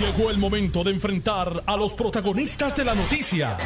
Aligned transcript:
Llegó 0.00 0.28
el 0.30 0.36
momento 0.36 0.84
de 0.84 0.90
enfrentar 0.90 1.62
a 1.66 1.74
los 1.74 1.94
protagonistas 1.94 2.76
de 2.76 2.84
la 2.84 2.94
noticia. 2.94 3.56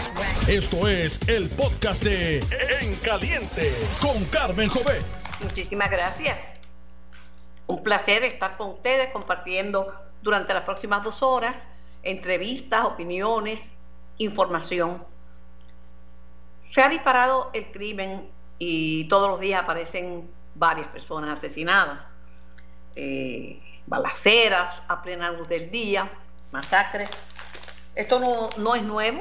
Esto 0.46 0.86
es 0.86 1.18
el 1.26 1.50
podcast 1.50 2.04
de 2.04 2.38
En 2.80 2.94
Caliente 2.96 3.74
con 4.00 4.24
Carmen 4.26 4.68
Jové. 4.68 5.00
Muchísimas 5.42 5.90
gracias. 5.90 6.38
Un 7.66 7.82
placer 7.82 8.22
estar 8.22 8.56
con 8.56 8.70
ustedes 8.70 9.08
compartiendo 9.12 9.92
durante 10.22 10.54
las 10.54 10.62
próximas 10.62 11.02
dos 11.02 11.20
horas 11.24 11.66
entrevistas, 12.04 12.84
opiniones, 12.84 13.72
información. 14.18 15.04
Se 16.62 16.80
ha 16.80 16.88
disparado 16.88 17.50
el 17.54 17.72
crimen 17.72 18.30
y 18.56 19.08
todos 19.08 19.28
los 19.28 19.40
días 19.40 19.64
aparecen 19.64 20.30
varias 20.54 20.86
personas 20.88 21.38
asesinadas. 21.38 22.04
Eh, 22.94 23.60
balaceras 23.86 24.84
a 24.86 25.02
plena 25.02 25.32
luz 25.32 25.48
del 25.48 25.70
día, 25.70 26.08
masacres. 26.52 27.10
Esto 27.94 28.20
no, 28.20 28.48
no 28.58 28.74
es 28.74 28.82
nuevo, 28.82 29.20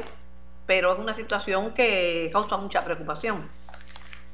pero 0.65 0.93
es 0.93 0.99
una 0.99 1.13
situación 1.13 1.73
que 1.73 2.29
causa 2.31 2.57
mucha 2.57 2.83
preocupación. 2.83 3.49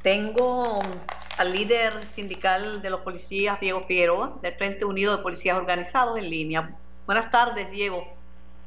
Tengo 0.01 0.81
al 1.37 1.51
líder 1.51 2.03
sindical 2.03 2.81
de 2.81 2.89
los 2.89 3.01
policías, 3.01 3.59
Diego 3.59 3.81
Figueroa, 3.81 4.37
del 4.41 4.53
Frente 4.53 4.85
Unido 4.85 5.17
de 5.17 5.23
Policías 5.23 5.57
Organizados 5.57 6.17
en 6.17 6.29
línea. 6.29 6.75
Buenas 7.05 7.31
tardes, 7.31 7.71
Diego. 7.71 8.05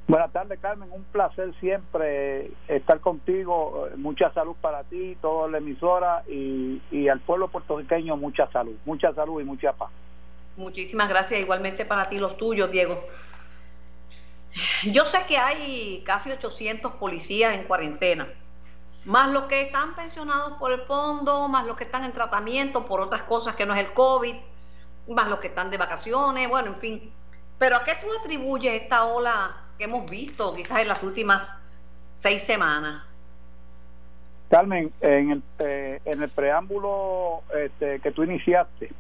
Buenas 0.09 0.33
tardes, 0.33 0.59
Carmen. 0.61 0.89
Un 0.91 1.05
placer 1.05 1.53
siempre 1.61 2.51
estar 2.67 2.99
contigo. 3.01 3.89
Mucha 3.97 4.33
salud 4.33 4.57
para 4.61 4.83
ti, 4.85 5.17
toda 5.21 5.49
la 5.49 5.59
emisora 5.59 6.25
y, 6.27 6.81
y 6.91 7.09
al 7.09 7.21
pueblo 7.21 7.49
puertorriqueño 7.49 8.17
mucha 8.17 8.51
salud. 8.51 8.75
Mucha 8.87 9.13
salud 9.13 9.41
y 9.41 9.45
mucha 9.45 9.75
paz. 9.75 9.91
Muchísimas 10.57 11.09
gracias, 11.09 11.41
igualmente 11.41 11.85
para 11.85 12.09
ti 12.09 12.19
los 12.19 12.37
tuyos, 12.39 12.71
Diego. 12.71 13.05
Yo 14.93 15.05
sé 15.05 15.19
que 15.27 15.39
hay 15.39 16.03
casi 16.05 16.31
800 16.31 16.95
policías 16.95 17.55
en 17.55 17.65
cuarentena, 17.65 18.29
más 19.05 19.31
los 19.31 19.45
que 19.45 19.63
están 19.63 19.95
pensionados 19.95 20.53
por 20.59 20.73
el 20.73 20.81
fondo, 20.83 21.49
más 21.49 21.67
los 21.67 21.77
que 21.77 21.85
están 21.85 22.05
en 22.05 22.13
tratamiento 22.13 22.87
por 22.87 23.01
otras 23.01 23.23
cosas 23.23 23.55
que 23.55 23.67
no 23.67 23.75
es 23.75 23.81
el 23.81 23.93
COVID, 23.93 24.35
más 25.09 25.29
los 25.29 25.39
que 25.39 25.49
están 25.49 25.71
de 25.71 25.79
vacaciones, 25.79 26.49
bueno, 26.49 26.69
en 26.69 26.77
fin. 26.77 27.13
Pero 27.59 27.77
¿a 27.77 27.85
qué 27.85 27.93
tú 28.01 28.07
atribuyes 28.21 28.83
esta 28.83 29.05
ola 29.05 29.57
que 29.79 29.85
hemos 29.85 30.09
visto 30.09 30.55
quizás 30.55 30.81
en 30.81 30.89
las 30.89 31.03
últimas 31.03 31.55
seis 32.13 32.43
semanas? 32.43 33.03
Carmen, 34.51 34.93
en 35.01 35.31
el, 35.31 35.43
eh, 35.59 36.01
en 36.05 36.23
el 36.23 36.31
preámbulo 36.31 37.43
este, 37.55 38.01
que 38.01 38.13
tú 38.13 38.23
iniciaste, 38.23 38.91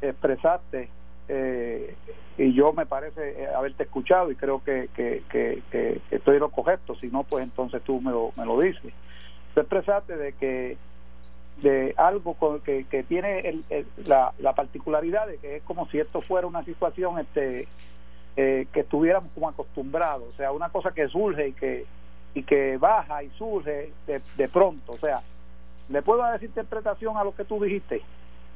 expresaste 0.00 0.90
eh, 1.28 1.96
y 2.38 2.52
yo 2.52 2.72
me 2.72 2.86
parece 2.86 3.42
eh, 3.42 3.48
haberte 3.54 3.84
escuchado 3.84 4.30
y 4.30 4.36
creo 4.36 4.62
que, 4.62 4.88
que, 4.94 6.02
estoy 6.10 6.38
lo 6.38 6.50
correcto, 6.50 6.94
si 6.94 7.08
no, 7.08 7.24
pues 7.24 7.44
entonces 7.44 7.82
tú 7.82 8.00
me 8.00 8.10
lo, 8.10 8.30
me 8.36 8.44
lo 8.44 8.60
dices. 8.60 8.92
Tú 9.54 9.60
expresaste 9.60 10.16
de 10.16 10.32
que 10.34 10.76
de 11.62 11.94
algo 11.96 12.36
que, 12.62 12.84
que 12.84 13.02
tiene 13.02 13.62
la, 14.04 14.34
la 14.38 14.54
particularidad 14.54 15.26
de 15.26 15.38
que 15.38 15.56
es 15.56 15.62
como 15.62 15.88
si 15.88 15.98
esto 15.98 16.20
fuera 16.20 16.46
una 16.46 16.62
situación 16.64 17.18
este 17.18 17.66
eh, 18.36 18.66
que 18.70 18.80
estuviéramos 18.80 19.32
como 19.32 19.48
acostumbrados, 19.48 20.34
o 20.34 20.36
sea, 20.36 20.52
una 20.52 20.68
cosa 20.68 20.90
que 20.90 21.08
surge 21.08 21.48
y 21.48 21.52
que 21.54 21.86
y 22.34 22.42
que 22.42 22.76
baja 22.76 23.22
y 23.22 23.30
surge 23.30 23.92
de, 24.06 24.20
de 24.36 24.48
pronto, 24.48 24.92
o 24.92 24.98
sea, 24.98 25.22
¿le 25.88 26.02
puedo 26.02 26.20
dar 26.20 26.36
esa 26.36 26.44
interpretación 26.44 27.16
a 27.16 27.24
lo 27.24 27.34
que 27.34 27.46
tú 27.46 27.58
dijiste? 27.64 28.02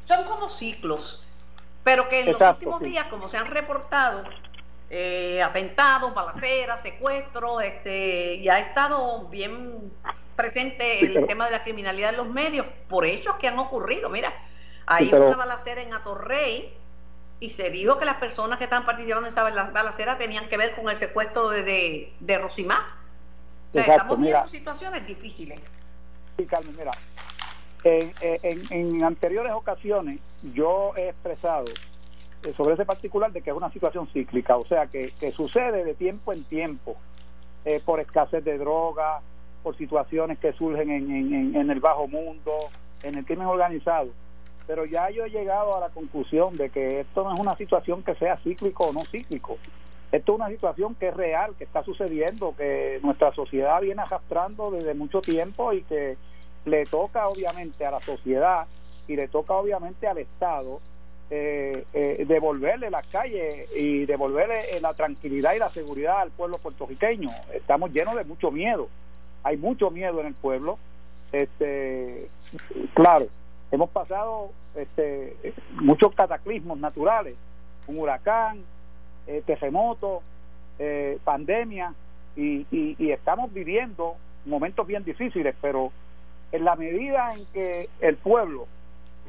Son 0.04 0.22
como 0.24 0.50
ciclos 0.50 1.26
pero 1.84 2.08
que 2.08 2.20
en 2.20 2.32
los 2.32 2.40
últimos 2.40 2.80
días, 2.80 3.06
como 3.06 3.28
se 3.28 3.36
han 3.36 3.46
reportado 3.46 4.24
eh, 4.90 5.40
atentados, 5.42 6.12
balaceras, 6.12 6.82
secuestros, 6.82 7.62
este, 7.62 8.34
y 8.34 8.48
ha 8.48 8.58
estado 8.58 9.28
bien 9.28 9.92
presente 10.34 11.04
el 11.04 11.26
tema 11.26 11.46
de 11.46 11.52
la 11.52 11.62
criminalidad 11.62 12.10
en 12.10 12.16
los 12.16 12.28
medios 12.28 12.66
por 12.88 13.06
hechos 13.06 13.36
que 13.36 13.48
han 13.48 13.58
ocurrido. 13.58 14.10
Mira, 14.10 14.32
hay 14.86 15.12
una 15.12 15.36
balacera 15.36 15.80
en 15.80 15.94
Atorrey 15.94 16.74
y 17.38 17.50
se 17.50 17.70
dijo 17.70 17.98
que 17.98 18.04
las 18.04 18.16
personas 18.16 18.58
que 18.58 18.64
estaban 18.64 18.84
participando 18.84 19.26
en 19.26 19.32
esa 19.32 19.44
balacera 19.44 20.18
tenían 20.18 20.48
que 20.48 20.56
ver 20.56 20.74
con 20.74 20.88
el 20.88 20.96
secuestro 20.96 21.48
de, 21.48 21.62
de, 21.62 22.12
de 22.20 22.38
Rosimá. 22.38 22.98
estamos 23.72 24.18
viendo 24.18 24.48
situaciones 24.48 25.06
difíciles. 25.06 25.60
Sí, 26.36 26.46
Carmen, 26.46 26.76
mira, 26.76 26.90
en, 27.84 28.62
en, 28.70 29.04
anteriores 29.04 29.52
ocasiones 29.52 30.20
yo 30.54 30.92
he 30.96 31.08
expresado 31.08 31.64
eh, 32.42 32.54
sobre 32.56 32.74
ese 32.74 32.86
particular 32.86 33.32
de 33.32 33.42
que 33.42 33.50
es 33.50 33.56
una 33.56 33.70
situación 33.70 34.06
cíclica, 34.08 34.56
o 34.56 34.64
sea, 34.64 34.86
que, 34.86 35.12
sucede 35.32 35.84
de 35.84 35.94
tiempo 35.94 36.32
en 36.32 36.42
tiempo, 36.44 36.96
eh, 37.64 37.80
por 37.84 38.00
escasez 38.00 38.42
de 38.44 38.56
droga, 38.56 39.20
por 39.62 39.76
situaciones 39.76 40.38
que 40.38 40.52
surgen 40.54 40.90
en, 40.90 41.54
en, 41.54 41.70
el 41.70 41.80
bajo 41.80 42.08
mundo, 42.08 42.52
en 43.02 43.16
el 43.16 43.26
crimen 43.26 43.46
organizado. 43.46 44.08
Pero 44.66 44.86
ya 44.86 45.10
yo 45.10 45.26
he 45.26 45.30
llegado 45.30 45.76
a 45.76 45.80
la 45.80 45.90
conclusión 45.90 46.56
de 46.56 46.70
que 46.70 47.00
esto 47.00 47.24
no 47.24 47.34
es 47.34 47.40
una 47.40 47.56
situación 47.56 48.02
que 48.02 48.14
sea 48.14 48.38
cíclico 48.38 48.84
o 48.84 48.92
no 48.92 49.04
cíclico. 49.04 49.58
Esto 50.10 50.32
es 50.32 50.38
una 50.38 50.48
situación 50.48 50.94
que 50.94 51.08
es 51.08 51.14
real, 51.14 51.54
que 51.58 51.64
está 51.64 51.84
sucediendo, 51.84 52.54
que 52.56 53.00
nuestra 53.02 53.32
sociedad 53.32 53.82
viene 53.82 54.00
arrastrando 54.00 54.70
desde 54.70 54.94
mucho 54.94 55.20
tiempo 55.20 55.74
y 55.74 55.82
que 55.82 56.16
le 56.64 56.84
toca 56.86 57.28
obviamente 57.28 57.84
a 57.84 57.90
la 57.90 58.00
sociedad 58.00 58.66
y 59.08 59.16
le 59.16 59.28
toca 59.28 59.54
obviamente 59.54 60.06
al 60.06 60.18
Estado 60.18 60.80
eh, 61.32 61.84
eh, 61.92 62.24
devolverle 62.26 62.90
las 62.90 63.06
calles 63.06 63.72
y 63.76 64.04
devolverle 64.04 64.76
eh, 64.76 64.80
la 64.80 64.94
tranquilidad 64.94 65.54
y 65.54 65.60
la 65.60 65.68
seguridad 65.68 66.22
al 66.22 66.32
pueblo 66.32 66.58
puertorriqueño. 66.58 67.30
Estamos 67.54 67.92
llenos 67.92 68.16
de 68.16 68.24
mucho 68.24 68.50
miedo, 68.50 68.88
hay 69.44 69.56
mucho 69.56 69.92
miedo 69.92 70.20
en 70.20 70.26
el 70.26 70.34
pueblo. 70.34 70.76
Este, 71.30 72.28
claro, 72.94 73.28
hemos 73.70 73.90
pasado 73.90 74.50
este, 74.74 75.36
muchos 75.74 76.12
cataclismos 76.14 76.78
naturales, 76.78 77.36
un 77.86 77.98
huracán, 77.98 78.64
eh, 79.28 79.42
terremoto, 79.46 80.22
pandemia, 81.22 81.94
y, 82.34 82.66
y 82.70 83.10
estamos 83.10 83.52
viviendo 83.52 84.16
momentos 84.46 84.86
bien 84.86 85.04
difíciles, 85.04 85.54
pero 85.60 85.92
en 86.52 86.64
la 86.64 86.76
medida 86.76 87.34
en 87.34 87.44
que 87.52 87.88
el 88.00 88.16
pueblo 88.16 88.66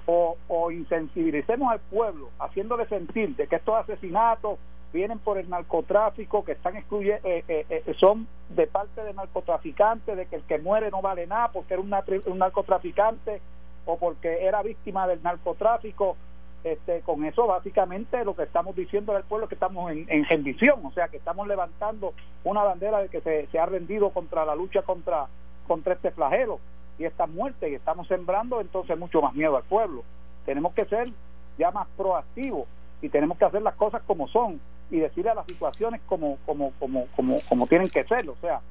o, 0.05 0.37
o 0.47 0.71
insensibilicemos 0.71 1.71
al 1.71 1.79
pueblo 1.79 2.29
haciéndole 2.39 2.87
sentir 2.87 3.35
de 3.35 3.47
que 3.47 3.57
estos 3.57 3.75
asesinatos 3.75 4.57
vienen 4.91 5.19
por 5.19 5.37
el 5.37 5.49
narcotráfico, 5.49 6.43
que 6.43 6.53
están 6.53 6.75
excluye, 6.75 7.19
eh, 7.23 7.43
eh, 7.47 7.65
eh, 7.69 7.93
son 7.99 8.27
de 8.49 8.67
parte 8.67 9.03
de 9.03 9.13
narcotraficantes, 9.13 10.17
de 10.17 10.25
que 10.25 10.37
el 10.37 10.43
que 10.43 10.59
muere 10.59 10.91
no 10.91 11.01
vale 11.01 11.27
nada 11.27 11.49
porque 11.49 11.75
era 11.75 11.81
un, 11.81 11.89
narcotraficante 12.37 13.41
o 13.85 13.97
porque 13.97 14.45
era 14.45 14.61
víctima 14.61 15.07
del 15.07 15.23
narcotráfico. 15.23 16.17
Este, 16.63 17.01
con 17.01 17.25
eso 17.25 17.47
básicamente 17.47 18.23
lo 18.23 18.35
que 18.35 18.43
estamos 18.43 18.75
diciendo 18.75 19.15
al 19.15 19.23
pueblo 19.23 19.45
es 19.45 19.49
que 19.49 19.55
estamos 19.55 19.91
en, 19.91 20.05
en 20.09 20.25
rendición, 20.25 20.85
o 20.85 20.91
sea 20.91 21.07
que 21.07 21.17
estamos 21.17 21.47
levantando 21.47 22.13
una 22.43 22.61
bandera 22.61 22.99
de 22.99 23.09
que 23.09 23.19
se, 23.21 23.47
se 23.47 23.57
ha 23.57 23.65
rendido 23.65 24.11
contra 24.11 24.45
la 24.45 24.53
lucha 24.53 24.83
contra, 24.83 25.25
contra 25.67 25.95
este 25.95 26.11
flagelo 26.11 26.59
y 27.01 27.05
esta 27.05 27.25
muerte 27.25 27.69
y 27.69 27.73
estamos 27.73 28.07
sembrando 28.07 28.61
entonces 28.61 28.97
mucho 28.97 29.21
más 29.21 29.33
miedo 29.33 29.57
al 29.57 29.63
pueblo. 29.63 30.03
Tenemos 30.45 30.73
que 30.73 30.85
ser 30.85 31.11
ya 31.57 31.71
más 31.71 31.87
proactivos 31.97 32.67
y 33.01 33.09
tenemos 33.09 33.37
que 33.39 33.45
hacer 33.45 33.63
las 33.63 33.75
cosas 33.75 34.03
como 34.05 34.27
son 34.27 34.61
y 34.91 34.99
decirle 34.99 35.31
a 35.31 35.35
las 35.35 35.47
situaciones 35.47 36.01
como 36.05 36.37
como 36.45 36.71
como 36.79 37.07
como 37.15 37.37
como 37.49 37.67
tienen 37.67 37.89
que 37.89 38.03
ser, 38.03 38.29
o 38.29 38.35
sea. 38.39 38.61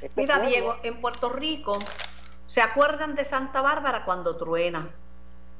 Este 0.00 0.20
Mira 0.20 0.38
Diego, 0.40 0.76
en 0.82 1.00
Puerto 1.00 1.28
Rico 1.28 1.78
se 2.46 2.62
acuerdan 2.62 3.14
de 3.14 3.24
Santa 3.24 3.60
Bárbara 3.60 4.04
cuando 4.04 4.36
truena. 4.36 4.88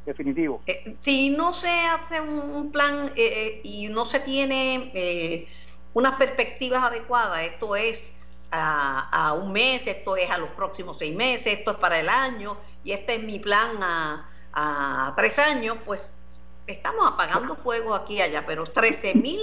Definitivo. 0.06 0.62
Eh, 0.66 0.96
si 1.00 1.28
no 1.28 1.52
se 1.52 1.68
hace 1.68 2.22
un 2.22 2.72
plan 2.72 3.10
eh, 3.16 3.16
eh, 3.16 3.60
y 3.64 3.88
no 3.88 4.06
se 4.06 4.20
tiene 4.20 5.46
unas 5.92 6.14
perspectivas 6.14 6.84
adecuadas, 6.84 7.42
esto 7.42 7.76
es 7.76 8.10
a, 8.50 9.34
un 9.40 9.52
mes, 9.52 9.86
esto 9.86 10.16
es 10.16 10.30
a 10.30 10.38
los 10.38 10.50
próximos 10.50 10.96
seis 10.98 11.14
meses, 11.14 11.58
esto 11.58 11.72
es 11.72 11.76
para 11.78 11.98
el 12.00 12.08
año 12.08 12.56
y 12.84 12.92
este 12.92 13.16
es 13.16 13.22
mi 13.22 13.38
plan 13.38 13.78
a, 13.82 15.14
tres 15.16 15.38
años, 15.38 15.76
pues 15.84 16.12
estamos 16.66 17.06
apagando 17.06 17.54
fuego 17.56 17.94
aquí 17.94 18.14
y 18.14 18.22
allá, 18.22 18.44
pero 18.46 18.66
13 18.66 19.14
mil 19.14 19.38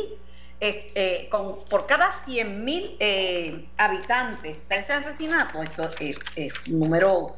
eh, 0.60 0.92
eh, 0.96 1.30
por 1.69 1.86
cada 1.86 2.12
100 2.12 2.66
mil 2.66 2.98
eh, 3.00 3.66
habitantes, 3.78 4.57
13 4.68 4.94
asesinatos, 4.94 5.63
esto 5.63 5.90
es, 6.00 6.18
un 6.69 6.80
número, 6.80 7.36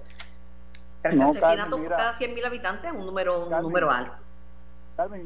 13 1.04 1.24
asesinatos 1.24 1.80
por 1.80 1.90
cada 1.90 2.18
100 2.18 2.34
mil 2.34 2.46
habitantes 2.46 2.92
es 2.92 2.98
un 2.98 3.06
número, 3.06 3.46
un 3.46 3.62
número 3.62 3.92
alto. 3.92 4.14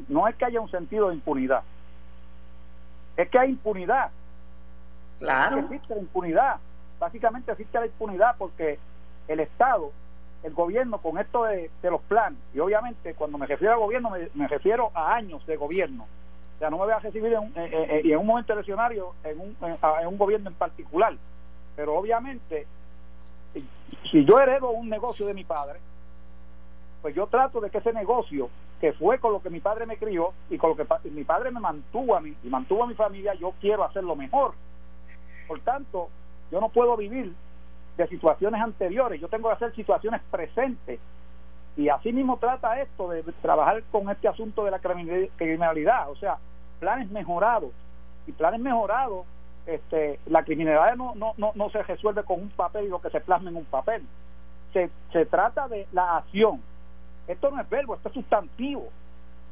no 0.08 0.28
es 0.28 0.36
que 0.36 0.44
haya 0.44 0.60
un 0.60 0.70
sentido 0.70 1.08
de 1.08 1.14
impunidad, 1.14 1.62
es 3.16 3.30
que 3.30 3.38
hay 3.38 3.50
impunidad 3.50 4.10
Claro. 5.22 5.58
Existe 5.58 5.94
la 5.94 6.00
impunidad. 6.00 6.56
Básicamente 6.98 7.52
existe 7.52 7.78
la 7.78 7.86
impunidad 7.86 8.36
porque 8.38 8.78
el 9.28 9.40
Estado, 9.40 9.90
el 10.42 10.52
gobierno, 10.52 10.98
con 10.98 11.18
esto 11.18 11.44
de, 11.44 11.70
los 11.82 12.00
planes, 12.02 12.38
y 12.54 12.58
obviamente 12.58 13.14
cuando 13.14 13.38
me 13.38 13.46
refiero 13.46 13.74
al 13.74 13.80
gobierno 13.80 14.12
me, 14.34 14.48
refiero 14.48 14.90
a 14.94 15.14
años 15.14 15.44
de 15.46 15.56
gobierno, 15.56 16.06
sea, 16.62 16.70
no 16.70 16.78
me 16.78 16.84
voy 16.84 16.92
a 16.92 17.00
recibir 17.00 17.32
en, 17.32 17.52
en 17.56 18.16
un 18.16 18.26
momento 18.26 18.52
eleccionario 18.52 19.14
en 19.24 19.40
un, 19.40 19.56
en 19.60 20.06
un 20.06 20.16
gobierno 20.16 20.48
en 20.48 20.54
particular. 20.54 21.14
Pero 21.74 21.96
obviamente, 21.96 22.68
si 24.10 24.24
yo 24.24 24.38
heredo 24.38 24.70
un 24.70 24.88
negocio 24.88 25.26
de 25.26 25.34
mi 25.34 25.42
padre, 25.42 25.80
pues 27.00 27.16
yo 27.16 27.26
trato 27.26 27.60
de 27.60 27.68
que 27.68 27.78
ese 27.78 27.92
negocio, 27.92 28.48
que 28.80 28.92
fue 28.92 29.18
con 29.18 29.32
lo 29.32 29.42
que 29.42 29.50
mi 29.50 29.58
padre 29.58 29.86
me 29.86 29.96
crió 29.96 30.32
y 30.50 30.56
con 30.56 30.70
lo 30.70 30.76
que 30.76 31.10
mi 31.10 31.24
padre 31.24 31.50
me 31.50 31.58
mantuvo 31.58 32.14
a 32.14 32.20
mí 32.20 32.32
y 32.44 32.48
mantuvo 32.48 32.84
a 32.84 32.86
mi 32.86 32.94
familia, 32.94 33.34
yo 33.34 33.54
quiero 33.60 33.82
hacerlo 33.82 34.14
mejor. 34.14 34.54
Por 35.46 35.60
tanto, 35.60 36.08
yo 36.50 36.60
no 36.60 36.68
puedo 36.68 36.96
vivir 36.96 37.32
de 37.96 38.08
situaciones 38.08 38.60
anteriores, 38.60 39.20
yo 39.20 39.28
tengo 39.28 39.48
que 39.48 39.54
hacer 39.54 39.74
situaciones 39.74 40.20
presentes. 40.30 41.00
Y 41.76 41.88
así 41.88 42.12
mismo 42.12 42.36
trata 42.36 42.80
esto 42.80 43.08
de 43.08 43.22
trabajar 43.40 43.82
con 43.90 44.10
este 44.10 44.28
asunto 44.28 44.64
de 44.64 44.70
la 44.70 44.78
criminalidad, 44.78 46.10
o 46.10 46.16
sea, 46.16 46.38
planes 46.80 47.10
mejorados. 47.10 47.70
Y 48.26 48.32
planes 48.32 48.60
mejorados, 48.60 49.26
este, 49.66 50.20
la 50.26 50.44
criminalidad 50.44 50.96
no, 50.96 51.14
no, 51.14 51.32
no, 51.38 51.52
no 51.54 51.70
se 51.70 51.82
resuelve 51.82 52.24
con 52.24 52.40
un 52.40 52.50
papel 52.50 52.86
y 52.86 52.88
lo 52.88 53.00
que 53.00 53.10
se 53.10 53.20
plasma 53.20 53.50
en 53.50 53.56
un 53.56 53.64
papel. 53.64 54.02
Se, 54.72 54.90
se 55.12 55.26
trata 55.26 55.68
de 55.68 55.86
la 55.92 56.18
acción. 56.18 56.60
Esto 57.26 57.50
no 57.50 57.60
es 57.60 57.68
verbo, 57.70 57.94
esto 57.94 58.08
es 58.08 58.14
sustantivo. 58.14 58.88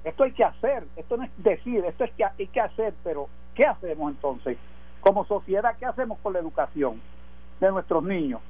Esto 0.05 0.25
hay 0.25 0.33
que 0.33 0.45
hacer, 0.45 0.85
esto 0.97 1.17
no 1.19 1.25
es 1.25 1.31
decir, 1.37 1.85
esto 1.85 2.05
es 2.05 2.13
que 2.13 2.25
hay 2.25 2.47
que 2.47 2.61
hacer, 2.61 2.95
pero 3.05 3.29
¿qué 3.55 3.65
hacemos 3.67 4.11
entonces? 4.11 4.57
Como 5.01 5.25
sociedad, 5.25 5.77
¿qué 5.79 5.87
hacemos 5.87 6.19
con 6.19 6.33
la 6.33 6.41
educación 6.41 7.01
de 7.59 7.71
nuestros 7.71 8.03
niños? 8.05 8.41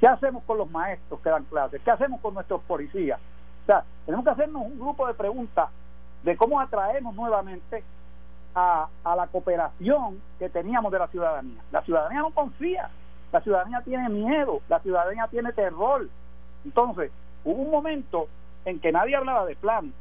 ¿Qué 0.00 0.06
hacemos 0.06 0.44
con 0.44 0.58
los 0.58 0.70
maestros 0.70 1.20
que 1.20 1.30
dan 1.30 1.44
clases? 1.44 1.80
¿Qué 1.82 1.90
hacemos 1.90 2.20
con 2.20 2.34
nuestros 2.34 2.62
policías? 2.62 3.18
O 3.62 3.66
sea, 3.66 3.84
tenemos 4.06 4.24
que 4.24 4.30
hacernos 4.30 4.62
un 4.62 4.78
grupo 4.78 5.06
de 5.06 5.14
preguntas 5.14 5.68
de 6.22 6.36
cómo 6.36 6.60
atraemos 6.60 7.14
nuevamente 7.14 7.82
a, 8.54 8.88
a, 9.04 9.16
la 9.16 9.26
cooperación 9.26 10.20
que 10.38 10.48
teníamos 10.48 10.92
de 10.92 10.98
la 10.98 11.08
ciudadanía. 11.08 11.60
La 11.72 11.82
ciudadanía 11.82 12.20
no 12.20 12.30
confía, 12.30 12.90
la 13.32 13.40
ciudadanía 13.40 13.80
tiene 13.82 14.08
miedo, 14.08 14.60
la 14.68 14.80
ciudadanía 14.80 15.26
tiene 15.28 15.52
terror. 15.52 16.08
Entonces, 16.64 17.10
hubo 17.44 17.62
un 17.62 17.70
momento 17.70 18.28
en 18.64 18.80
que 18.80 18.92
nadie 18.92 19.16
hablaba 19.16 19.46
de 19.46 19.56
plan, 19.56 19.92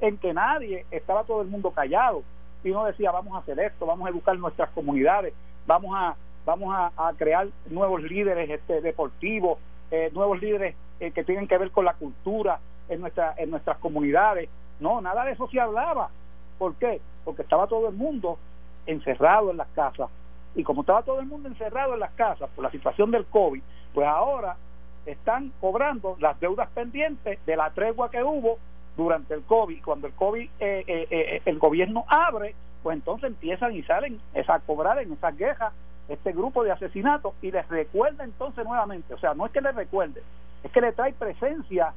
en 0.00 0.18
que 0.18 0.32
nadie 0.34 0.86
estaba 0.90 1.24
todo 1.24 1.42
el 1.42 1.48
mundo 1.48 1.70
callado, 1.70 2.22
y 2.66 2.72
no 2.72 2.84
decía 2.84 3.12
vamos 3.12 3.34
a 3.34 3.38
hacer 3.38 3.58
esto, 3.60 3.86
vamos 3.86 4.06
a 4.06 4.10
educar 4.10 4.36
nuestras 4.38 4.70
comunidades, 4.70 5.32
vamos 5.66 5.94
a 5.94 6.16
vamos 6.44 6.74
a, 6.74 7.12
crear 7.16 7.48
nuevos 7.70 8.02
líderes 8.02 8.48
este, 8.48 8.80
deportivos, 8.80 9.58
eh, 9.90 10.10
nuevos 10.12 10.40
líderes 10.40 10.76
eh, 11.00 11.10
que 11.10 11.24
tienen 11.24 11.48
que 11.48 11.58
ver 11.58 11.72
con 11.72 11.84
la 11.84 11.94
cultura 11.94 12.60
en 12.88 13.00
nuestra 13.00 13.34
en 13.36 13.50
nuestras 13.50 13.78
comunidades. 13.78 14.48
No, 14.80 15.00
nada 15.00 15.24
de 15.24 15.32
eso 15.32 15.48
se 15.48 15.60
hablaba. 15.60 16.10
¿Por 16.58 16.74
qué? 16.74 17.00
Porque 17.24 17.42
estaba 17.42 17.66
todo 17.66 17.88
el 17.88 17.94
mundo 17.94 18.38
encerrado 18.86 19.50
en 19.50 19.56
las 19.56 19.68
casas. 19.68 20.08
Y 20.54 20.62
como 20.62 20.82
estaba 20.82 21.02
todo 21.02 21.20
el 21.20 21.26
mundo 21.26 21.48
encerrado 21.48 21.94
en 21.94 22.00
las 22.00 22.12
casas 22.12 22.48
por 22.54 22.64
la 22.64 22.70
situación 22.70 23.10
del 23.10 23.26
COVID, 23.26 23.62
pues 23.92 24.06
ahora 24.06 24.56
están 25.04 25.52
cobrando 25.60 26.16
las 26.18 26.38
deudas 26.40 26.68
pendientes 26.70 27.38
de 27.44 27.56
la 27.56 27.70
tregua 27.70 28.10
que 28.10 28.22
hubo 28.22 28.58
durante 28.96 29.34
el 29.34 29.42
COVID. 29.42 29.82
Cuando 29.84 30.06
el 30.06 30.14
COVID, 30.14 30.48
eh, 30.60 30.84
eh, 30.86 31.06
eh, 31.10 31.42
el 31.44 31.58
gobierno 31.58 32.04
abre, 32.08 32.54
pues 32.82 32.96
entonces 32.96 33.28
empiezan 33.28 33.74
y 33.74 33.82
salen 33.82 34.20
a 34.46 34.58
cobrar 34.60 34.98
en 34.98 35.12
esas 35.12 35.34
quejas 35.34 35.72
este 36.08 36.32
grupo 36.32 36.62
de 36.62 36.70
asesinatos 36.70 37.34
y 37.42 37.50
les 37.50 37.66
recuerda 37.68 38.24
entonces 38.24 38.64
nuevamente, 38.64 39.12
o 39.12 39.18
sea, 39.18 39.34
no 39.34 39.46
es 39.46 39.52
que 39.52 39.60
les 39.60 39.74
recuerde, 39.74 40.22
es 40.62 40.70
que 40.70 40.80
le 40.80 40.92
trae 40.92 41.12
presencia 41.12 41.92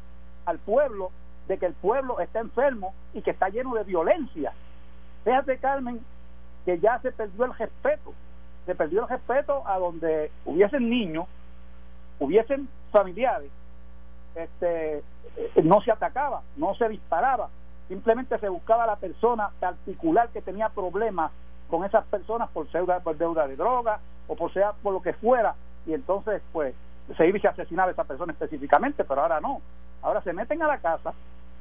al 0.45 0.57
pueblo 0.57 1.11
de 1.47 1.59
que 1.59 1.67
el 1.67 1.73
pueblo 1.73 2.19
está 2.19 2.39
enfermo 2.39 2.93
y 3.13 3.21
que 3.21 3.31
está 3.31 3.49
lleno 3.49 3.75
de 3.75 3.83
violencia. 3.83 4.51
Fíjate, 5.23 5.57
Carmen, 5.57 5.99
que 6.65 6.79
ya 6.79 6.99
se 7.01 7.11
perdió 7.11 7.45
el 7.45 7.53
respeto, 7.53 8.13
se 8.65 8.73
perdió 8.73 9.03
el 9.03 9.09
respeto 9.09 9.67
a 9.67 9.77
donde 9.77 10.31
hubiesen 10.45 10.89
niños, 10.89 11.27
hubiesen 12.19 12.67
familiares, 12.91 13.51
este, 14.35 15.03
no 15.63 15.81
se 15.81 15.91
atacaba, 15.91 16.41
no 16.55 16.75
se 16.75 16.89
disparaba, 16.89 17.49
simplemente 17.87 18.37
se 18.39 18.49
buscaba 18.49 18.85
la 18.85 18.95
persona 18.95 19.49
particular 19.59 20.29
que 20.29 20.41
tenía 20.41 20.69
problemas 20.69 21.31
con 21.69 21.85
esas 21.85 22.05
personas 22.05 22.49
por 22.49 22.69
deuda, 22.71 22.99
por 22.99 23.17
deuda 23.17 23.47
de 23.47 23.55
droga 23.55 23.99
o 24.27 24.35
por 24.35 24.51
sea 24.53 24.73
por 24.83 24.93
lo 24.93 25.01
que 25.01 25.13
fuera 25.13 25.55
y 25.85 25.93
entonces 25.93 26.41
pues 26.51 26.73
se 27.17 27.27
iba 27.27 27.37
y 27.37 27.41
se 27.41 27.47
asesinaba 27.47 27.89
a 27.89 27.93
esa 27.93 28.03
persona 28.03 28.33
específicamente, 28.33 29.03
pero 29.03 29.21
ahora 29.21 29.39
no. 29.39 29.61
Ahora 30.01 30.21
se 30.21 30.33
meten 30.33 30.61
a 30.61 30.67
la 30.67 30.77
casa, 30.77 31.13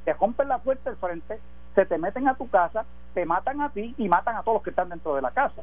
te 0.05 0.13
rompen 0.13 0.47
la 0.47 0.59
puerta 0.59 0.89
del 0.89 0.99
frente, 0.99 1.39
se 1.75 1.85
te 1.85 1.97
meten 1.97 2.27
a 2.27 2.35
tu 2.35 2.49
casa, 2.49 2.85
te 3.13 3.25
matan 3.25 3.61
a 3.61 3.69
ti 3.69 3.95
y 3.97 4.07
matan 4.07 4.35
a 4.35 4.43
todos 4.43 4.57
los 4.57 4.63
que 4.63 4.69
están 4.69 4.89
dentro 4.89 5.15
de 5.15 5.21
la 5.21 5.31
casa. 5.31 5.61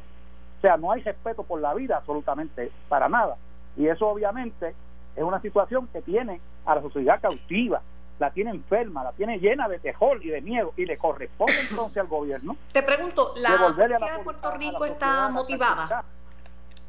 O 0.57 0.61
sea, 0.61 0.77
no 0.77 0.91
hay 0.91 1.01
respeto 1.01 1.43
por 1.43 1.61
la 1.61 1.73
vida 1.73 1.97
absolutamente 1.97 2.71
para 2.89 3.07
nada. 3.07 3.35
Y 3.77 3.87
eso 3.87 4.07
obviamente 4.07 4.73
es 5.17 5.23
una 5.23 5.41
situación 5.41 5.87
que 5.87 6.01
tiene 6.03 6.39
a 6.65 6.75
la 6.75 6.81
sociedad 6.81 7.19
cautiva, 7.19 7.81
la 8.19 8.29
tiene 8.31 8.51
enferma, 8.51 9.03
la 9.03 9.11
tiene 9.13 9.39
llena 9.39 9.67
de 9.67 9.79
terror 9.79 10.23
y 10.23 10.29
de 10.29 10.41
miedo 10.41 10.73
y 10.77 10.85
le 10.85 10.97
corresponde 10.97 11.59
entonces 11.69 11.97
al 11.97 12.07
gobierno. 12.07 12.55
Te 12.71 12.83
pregunto, 12.83 13.33
¿la 13.37 13.49
policía 13.57 14.17
de 14.17 14.23
Puerto 14.23 14.51
Rico 14.51 14.85
está 14.85 15.29
motivada? 15.29 16.03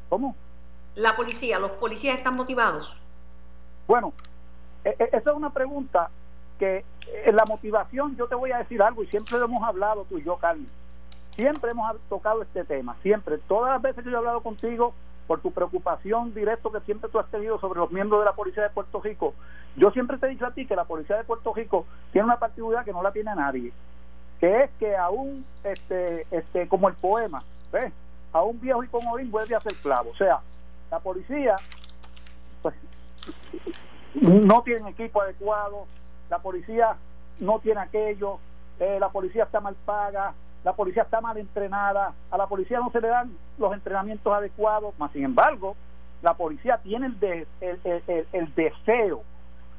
¿Cómo? 0.09 0.35
La 0.95 1.15
policía, 1.15 1.57
los 1.57 1.71
policías 1.71 2.17
están 2.17 2.35
motivados. 2.35 2.95
Bueno, 3.87 4.13
e, 4.83 4.89
e, 4.89 5.03
esa 5.05 5.31
es 5.31 5.35
una 5.35 5.51
pregunta 5.51 6.09
que 6.59 6.85
en 7.25 7.35
la 7.35 7.45
motivación 7.45 8.15
yo 8.15 8.27
te 8.27 8.35
voy 8.35 8.51
a 8.51 8.59
decir 8.59 8.81
algo 8.81 9.01
y 9.01 9.07
siempre 9.07 9.39
lo 9.39 9.45
hemos 9.45 9.63
hablado 9.63 10.05
tú 10.07 10.19
y 10.19 10.23
yo, 10.23 10.37
Carmen. 10.37 10.69
Siempre 11.35 11.71
hemos 11.71 11.97
tocado 12.09 12.43
este 12.43 12.63
tema, 12.63 12.95
siempre. 13.01 13.39
Todas 13.39 13.71
las 13.71 13.81
veces 13.81 14.03
que 14.03 14.11
yo 14.11 14.17
he 14.17 14.19
hablado 14.19 14.41
contigo, 14.41 14.93
por 15.29 15.41
tu 15.41 15.51
preocupación 15.51 16.33
directa 16.33 16.71
que 16.73 16.79
siempre 16.79 17.07
tú 17.07 17.19
has 17.19 17.29
tenido 17.29 17.59
sobre 17.59 17.79
los 17.79 17.91
miembros 17.91 18.21
de 18.21 18.25
la 18.25 18.33
Policía 18.33 18.63
de 18.63 18.71
Puerto 18.71 18.99
Rico. 18.99 19.35
Yo 19.75 19.91
siempre 19.91 20.17
te 20.17 20.25
he 20.25 20.29
dicho 20.29 20.47
a 20.47 20.51
ti 20.55 20.65
que 20.65 20.75
la 20.75 20.85
Policía 20.85 21.17
de 21.17 21.23
Puerto 21.23 21.53
Rico 21.53 21.85
tiene 22.11 22.25
una 22.25 22.39
particularidad 22.39 22.83
que 22.83 22.93
no 22.93 23.03
la 23.03 23.11
tiene 23.11 23.35
nadie, 23.35 23.71
que 24.39 24.63
es 24.63 24.71
que 24.79 24.97
aún, 24.97 25.45
este, 25.63 26.25
este, 26.31 26.67
como 26.67 26.89
el 26.89 26.95
poema, 26.95 27.43
¿ves? 27.71 27.93
A 28.33 28.41
un 28.41 28.59
viejo 28.59 28.83
y 28.83 28.87
con 28.87 29.05
orín 29.05 29.29
vuelve 29.29 29.53
a 29.53 29.59
ser 29.59 29.75
clavo. 29.75 30.09
O 30.09 30.15
sea, 30.15 30.39
la 30.89 30.97
policía 30.97 31.57
pues, 32.63 32.73
no 34.15 34.63
tiene 34.63 34.89
equipo 34.89 35.21
adecuado, 35.21 35.85
la 36.31 36.39
policía 36.39 36.95
no 37.39 37.59
tiene 37.59 37.81
aquello, 37.81 38.39
eh, 38.79 38.97
la 38.99 39.09
policía 39.09 39.43
está 39.43 39.59
mal 39.59 39.75
paga, 39.85 40.33
la 40.69 40.75
policía 40.75 41.01
está 41.01 41.19
mal 41.19 41.35
entrenada, 41.35 42.13
a 42.29 42.37
la 42.37 42.45
policía 42.45 42.77
no 42.77 42.91
se 42.91 43.01
le 43.01 43.07
dan 43.07 43.35
los 43.57 43.73
entrenamientos 43.73 44.31
adecuados, 44.31 44.93
más 44.99 45.11
sin 45.13 45.23
embargo, 45.23 45.75
la 46.21 46.35
policía 46.35 46.77
tiene 46.83 47.07
el, 47.07 47.19
deseo, 48.55 49.23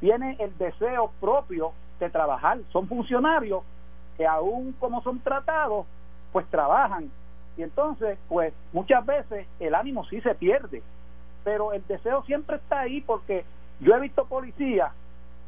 tiene 0.01 0.37
el 0.41 0.59
deseo 0.59 1.13
propio 1.21 1.71
de 2.01 2.11
trabajar. 2.11 2.59
Son 2.73 2.89
funcionarios 2.89 3.63
que 4.17 4.27
aún 4.27 4.75
como 4.81 5.01
son 5.03 5.21
tratados, 5.21 5.87
pues 6.33 6.45
trabajan. 6.49 7.09
Y 7.57 7.63
entonces, 7.63 8.19
pues 8.29 8.53
muchas 8.73 9.07
veces 9.07 9.47
el 9.61 9.77
ánimo 9.77 10.05
sí 10.07 10.21
se 10.23 10.35
pierde, 10.35 10.83
pero 11.45 11.73
el 11.73 11.87
deseo 11.87 12.25
siempre 12.25 12.57
está 12.57 12.81
ahí 12.81 13.01
porque 13.01 13.45
yo 13.79 13.95
he 13.95 14.01
visto 14.01 14.25
policías 14.25 14.91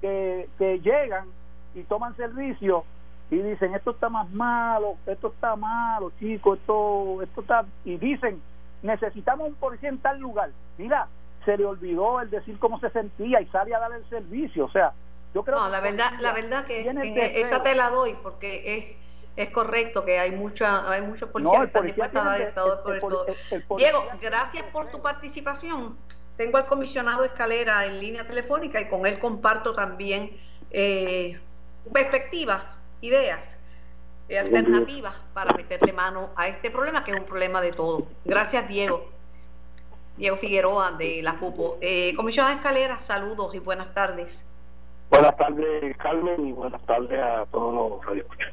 que, 0.01 0.49
que 0.57 0.79
llegan 0.79 1.27
y 1.75 1.83
toman 1.83 2.15
servicio 2.15 2.85
y 3.33 3.39
dicen 3.39 3.75
esto 3.75 3.93
está 3.93 4.11
más 4.11 4.31
malo, 4.31 4.99
esto 5.07 5.29
está 5.29 5.57
malo, 5.57 6.13
chicos, 6.21 6.59
esto, 6.59 7.23
esto 7.23 7.41
está, 7.41 7.65
y 7.83 7.97
dicen 7.97 8.43
necesitamos 8.83 9.49
un 9.49 9.55
policía 9.55 9.89
en 9.89 9.99
tal 9.99 10.19
lugar. 10.19 10.51
Mira, 10.77 11.09
se 11.47 11.57
le 11.57 11.65
olvidó 11.65 12.21
el 12.21 12.29
decir 12.29 12.59
cómo 12.59 12.79
se 12.79 12.91
sentía 12.91 13.41
y 13.41 13.47
sale 13.47 13.75
a 13.75 13.79
dar 13.79 13.93
el 13.93 14.07
servicio, 14.11 14.67
o 14.67 14.71
sea, 14.71 14.93
yo 15.35 15.45
creo 15.45 15.61
no, 15.61 15.71
la 15.71 15.81
verdad, 15.81 16.13
la 16.21 16.35
verdad 16.35 16.67
que 16.67 16.83
esa 17.41 17.63
te 17.63 17.75
la 17.75 17.89
doy 17.89 18.15
porque 18.23 18.77
es 18.77 19.03
es 19.35 19.49
correcto 19.49 20.05
que 20.05 20.19
hay 20.19 20.33
mucha 20.33 20.93
hay 20.93 21.01
muchos 21.01 21.31
policías 21.31 21.61
que 21.61 21.67
están 21.69 21.87
dispuestos 21.87 22.21
a 22.21 22.25
dar 22.27 22.41
el 22.43 22.49
estado 22.49 22.83
por 22.83 22.95
el, 22.95 23.01
todo. 23.01 23.27
Diego, 23.79 24.07
gracias 24.21 24.63
por 24.65 24.91
tu 24.91 25.01
participación. 25.01 25.97
Tengo 26.37 26.59
al 26.59 26.67
comisionado 26.67 27.25
Escalera 27.25 27.87
en 27.87 27.99
línea 27.99 28.27
telefónica 28.27 28.79
y 28.79 28.91
con 28.91 29.07
él 29.07 29.19
comparto 29.19 29.75
también 29.75 30.37
eh, 30.71 31.41
perspectivas 31.95 32.77
ideas 33.03 33.59
eh, 34.29 34.39
alternativas 34.39 35.15
para 35.35 35.55
meterle 35.55 35.93
mano 35.93 36.31
a 36.37 36.49
este 36.49 36.71
problema, 36.71 37.05
que 37.05 37.11
es 37.11 37.19
un 37.19 37.27
problema 37.27 37.61
de 37.61 37.73
todo. 37.73 38.07
Gracias, 38.25 38.67
Diego. 38.69 39.11
Diego 40.17 40.37
Figueroa 40.37 40.93
de 40.93 41.21
la 41.23 41.35
FUPO. 41.35 41.79
Eh, 41.81 42.15
Comisión 42.17 42.47
de 42.47 42.55
Escalera, 42.55 42.99
saludos 43.01 43.55
y 43.55 43.59
buenas 43.59 43.93
tardes. 43.93 44.45
Buenas 45.11 45.37
tardes, 45.37 45.97
Carmen, 45.99 46.47
y 46.47 46.53
buenas 46.53 46.81
tardes 46.87 47.21
a 47.21 47.45
todos 47.51 47.75
los 47.75 48.07
radioescuchas. 48.07 48.51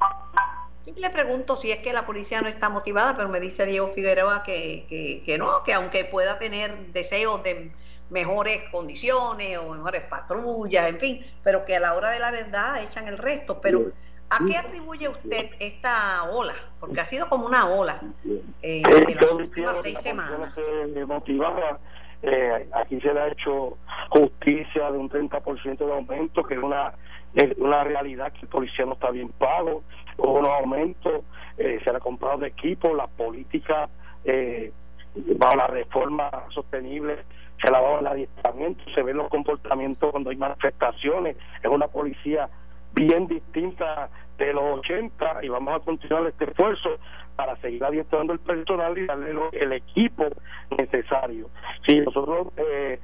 le 0.95 1.09
pregunto 1.09 1.55
si 1.55 1.71
es 1.71 1.79
que 1.79 1.93
la 1.93 2.05
policía 2.05 2.41
no 2.41 2.49
está 2.49 2.67
motivada, 2.69 3.15
pero 3.15 3.29
me 3.29 3.39
dice 3.39 3.65
Diego 3.65 3.89
Figueroa 3.89 4.43
que, 4.43 4.85
que, 4.89 5.23
que 5.25 5.37
no, 5.37 5.63
que 5.63 5.73
aunque 5.73 6.05
pueda 6.05 6.39
tener 6.39 6.75
deseos 6.87 7.43
de 7.43 7.71
mejores 8.09 8.63
condiciones 8.71 9.57
o 9.59 9.73
mejores 9.73 10.01
patrullas, 10.03 10.89
en 10.89 10.99
fin, 10.99 11.25
pero 11.43 11.63
que 11.65 11.75
a 11.75 11.79
la 11.79 11.93
hora 11.93 12.09
de 12.09 12.19
la 12.19 12.31
verdad 12.31 12.81
echan 12.81 13.07
el 13.07 13.17
resto. 13.17 13.61
Pero 13.61 13.91
¿A 14.29 14.45
qué 14.45 14.57
atribuye 14.57 15.09
usted 15.09 15.51
esta 15.59 16.23
ola? 16.31 16.53
Porque 16.79 17.01
ha 17.01 17.05
sido 17.05 17.27
como 17.29 17.47
una 17.47 17.67
ola 17.67 17.99
eh, 18.61 18.83
en 18.85 19.15
las 19.15 19.31
últimas 19.31 19.81
seis 19.81 19.95
la 19.95 20.01
semanas. 20.01 20.53
se 20.55 21.05
motivaba. 21.05 21.79
Eh, 22.21 22.69
aquí 22.73 22.99
se 22.99 23.13
le 23.13 23.19
ha 23.19 23.27
hecho 23.29 23.77
justicia 24.09 24.91
de 24.91 24.97
un 24.97 25.09
30% 25.09 25.77
de 25.77 25.93
aumento, 25.93 26.43
que 26.43 26.55
es 26.55 26.61
una, 26.61 26.93
una 27.57 27.83
realidad 27.83 28.33
que 28.33 28.41
el 28.41 28.49
policía 28.49 28.85
no 28.85 28.93
está 28.93 29.09
bien 29.09 29.29
pago. 29.29 29.83
Hubo 30.17 30.39
unos 30.39 30.51
aumentos, 30.51 31.23
eh, 31.57 31.79
se 31.83 31.91
le 31.91 31.97
ha 31.97 32.01
comprado 32.01 32.39
de 32.39 32.47
equipo, 32.47 32.93
la 32.93 33.07
política 33.07 33.89
eh, 34.25 34.71
bajo 35.37 35.55
la 35.55 35.67
reforma 35.67 36.29
sostenible 36.53 37.23
se 37.61 37.69
le 37.69 37.77
ha 37.77 37.81
dado 37.81 37.99
el 37.99 38.07
adiestramiento, 38.07 38.83
se 38.93 39.03
ven 39.03 39.17
los 39.17 39.29
comportamientos 39.29 40.11
cuando 40.11 40.29
hay 40.29 40.37
manifestaciones, 40.37 41.35
es 41.61 41.69
una 41.69 41.87
policía 41.87 42.49
bien 42.93 43.27
distinta 43.27 44.09
de 44.37 44.53
los 44.53 44.79
80 44.79 45.43
y 45.43 45.49
vamos 45.49 45.75
a 45.75 45.79
continuar 45.83 46.25
este 46.27 46.45
esfuerzo 46.45 46.97
para 47.35 47.55
seguir 47.57 47.83
adiestrando 47.83 48.33
el 48.33 48.39
personal 48.39 48.97
y 48.97 49.05
darle 49.05 49.33
el 49.53 49.73
equipo 49.73 50.25
necesario. 50.77 51.49
Si 51.85 51.99
nosotros, 51.99 52.47
eh, 52.57 52.99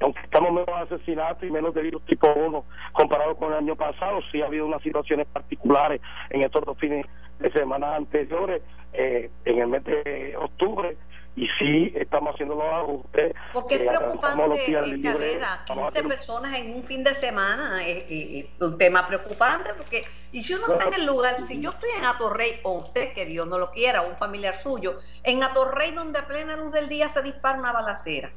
aunque 0.00 0.20
estamos 0.20 0.52
menos 0.52 0.90
asesinatos 0.90 1.42
y 1.44 1.50
menos 1.50 1.74
delitos 1.74 2.04
tipo 2.06 2.32
1 2.32 2.64
comparado 2.92 3.36
con 3.36 3.52
el 3.52 3.58
año 3.58 3.76
pasado, 3.76 4.20
sí 4.30 4.40
ha 4.40 4.46
habido 4.46 4.66
unas 4.66 4.82
situaciones 4.82 5.26
particulares 5.26 6.00
en 6.30 6.42
estos 6.42 6.64
dos 6.64 6.78
fines 6.78 7.06
de 7.40 7.50
semana 7.50 7.96
anteriores, 7.96 8.62
eh, 8.92 9.30
en 9.44 9.58
el 9.58 9.66
mes 9.66 9.84
de 9.84 10.36
octubre, 10.38 10.96
y 11.36 11.48
sí 11.58 11.92
estamos 11.96 12.32
haciendo 12.34 12.54
los 12.54 12.64
ajustes. 12.64 13.34
Porque 13.52 13.74
es 13.74 13.80
eh, 13.80 13.86
preocupante, 13.88 14.26
arrancamos 14.26 14.48
los 14.56 14.66
días 14.66 14.86
eh, 14.86 14.96
libres, 14.96 15.14
Calera, 15.14 15.64
vamos 15.68 15.84
a 15.84 15.86
15 15.86 15.88
hacer 15.88 16.02
un- 16.04 16.08
personas 16.08 16.58
en 16.58 16.74
un 16.76 16.84
fin 16.84 17.02
de 17.04 17.14
semana 17.14 17.82
es, 17.86 18.04
es- 18.08 18.44
es 18.44 18.46
un 18.60 18.78
tema 18.78 19.06
preocupante 19.08 19.70
porque, 19.76 20.04
y 20.32 20.42
si 20.42 20.54
uno 20.54 20.66
está 20.72 20.88
en 20.88 20.94
el 20.94 21.06
lugar, 21.06 21.36
si 21.46 21.60
yo 21.60 21.70
estoy 21.70 21.90
en 21.98 22.04
Atorrey, 22.04 22.52
o 22.62 22.72
usted, 22.78 23.12
que 23.14 23.26
Dios 23.26 23.46
no 23.48 23.58
lo 23.58 23.70
quiera, 23.72 24.02
o 24.02 24.08
un 24.10 24.16
familiar 24.16 24.54
suyo, 24.54 25.00
en 25.24 25.42
Atorrey 25.42 25.90
donde 25.90 26.20
a 26.20 26.26
plena 26.26 26.56
luz 26.56 26.70
del 26.72 26.88
día 26.88 27.08
se 27.08 27.22
dispara 27.22 27.58
una 27.58 27.72
balacera. 27.72 28.30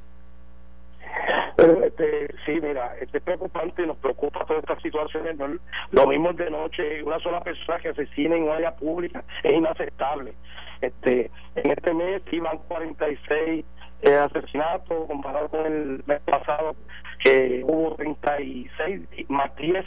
Pero, 1.56 1.84
este, 1.84 2.28
sí, 2.46 2.60
mira, 2.62 2.96
este 3.02 3.18
es 3.18 3.24
preocupante 3.24 3.82
y 3.82 3.88
nos 3.88 3.98
preocupa 3.98 4.46
todas 4.46 4.62
estas 4.62 4.82
situaciones. 4.82 5.36
¿no? 5.38 5.48
Lo 5.92 6.06
mismo 6.08 6.32
de 6.34 6.50
noche, 6.52 7.02
una 7.04 7.20
sola 7.20 7.42
persona 7.44 7.80
que 7.80 7.90
asesina 7.90 8.36
en 8.36 8.44
un 8.44 8.50
área 8.52 8.76
pública 8.76 9.24
es 9.42 9.54
inaceptable. 9.54 10.34
Este, 10.82 11.32
en 11.56 11.72
este 11.72 11.94
mes 11.94 12.22
iban 12.32 12.58
46 12.68 13.66
eh, 14.04 14.14
asesinatos 14.16 15.08
comparado 15.08 15.50
con 15.50 15.66
el 15.66 16.04
mes 16.06 16.20
pasado, 16.22 16.76
que 17.24 17.64
hubo 17.66 17.96
36 17.96 19.02
y 19.18 19.26
más 19.30 19.56
10. 19.56 19.86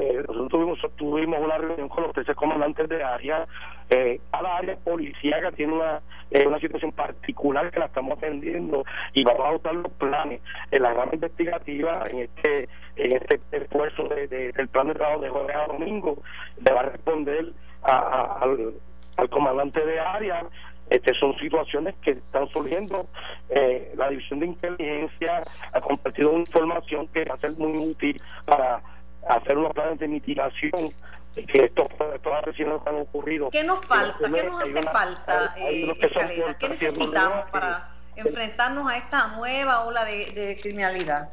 Eh, 0.00 0.24
nosotros 0.26 0.48
tuvimos, 0.50 0.78
tuvimos 0.96 1.40
una 1.40 1.58
reunión 1.58 1.88
con 1.88 2.04
los 2.04 2.12
13 2.14 2.34
comandantes 2.34 2.88
de 2.88 3.02
área. 3.04 3.46
Eh, 3.90 4.18
cada 4.32 4.56
área 4.56 4.76
policíaca 4.76 5.52
tiene 5.52 5.74
una, 5.74 6.00
eh, 6.30 6.46
una 6.46 6.58
situación 6.58 6.90
particular 6.92 7.70
que 7.70 7.78
la 7.78 7.86
estamos 7.86 8.16
atendiendo 8.18 8.82
y 9.12 9.22
vamos 9.24 9.44
a 9.44 9.48
adoptar 9.50 9.74
los 9.74 9.92
planes. 9.92 10.40
En 10.70 10.82
la 10.82 10.94
rama 10.94 11.10
investigativa, 11.12 12.02
en 12.10 12.20
este 12.20 12.68
en 12.96 13.12
este 13.12 13.40
esfuerzo 13.52 14.04
de, 14.08 14.26
de- 14.28 14.52
del 14.52 14.68
plan 14.68 14.86
de 14.88 14.94
trabajo 14.94 15.20
de 15.20 15.28
jueves 15.28 15.54
a 15.56 15.66
domingo, 15.66 16.16
le 16.64 16.72
va 16.72 16.80
a 16.80 16.84
responder 16.84 17.52
a- 17.82 17.92
a- 17.98 18.38
al, 18.40 18.74
al 19.16 19.28
comandante 19.30 19.84
de 19.84 20.00
área 20.00 20.46
este, 20.90 21.14
son 21.18 21.36
situaciones 21.38 21.94
que 22.02 22.12
están 22.12 22.48
surgiendo. 22.48 23.06
Eh, 23.48 23.92
la 23.96 24.08
división 24.10 24.40
de 24.40 24.46
inteligencia 24.46 25.40
ha 25.72 25.80
compartido 25.80 26.30
una 26.30 26.40
información 26.40 27.08
que 27.08 27.24
va 27.24 27.34
a 27.34 27.38
ser 27.38 27.52
muy 27.52 27.76
útil 27.90 28.20
para 28.44 28.82
hacer 29.28 29.56
unos 29.56 29.72
planes 29.72 29.98
de 29.98 30.08
mitigación 30.08 30.70
que 31.34 31.64
estos, 31.64 31.88
estos 32.14 32.86
han 32.86 32.96
ocurrido. 32.96 33.50
¿Qué 33.50 33.64
nos 33.64 33.80
falta? 33.86 34.18
¿Qué 34.32 34.42
nos 34.44 34.62
Hay 34.62 34.70
hace 34.70 34.78
una- 34.80 34.90
falta, 34.92 35.54
hay- 35.56 35.62
hay 35.64 35.90
eh, 35.90 35.96
Escalera? 36.00 36.46
por 36.46 36.56
¿Qué 36.58 36.68
necesitamos 36.68 37.44
que- 37.46 37.50
para 37.50 37.88
enfrentarnos 38.16 38.88
a 38.90 38.96
esta 38.96 39.28
nueva 39.36 39.84
ola 39.84 40.04
de, 40.04 40.26
de 40.32 40.58
criminalidad? 40.60 41.30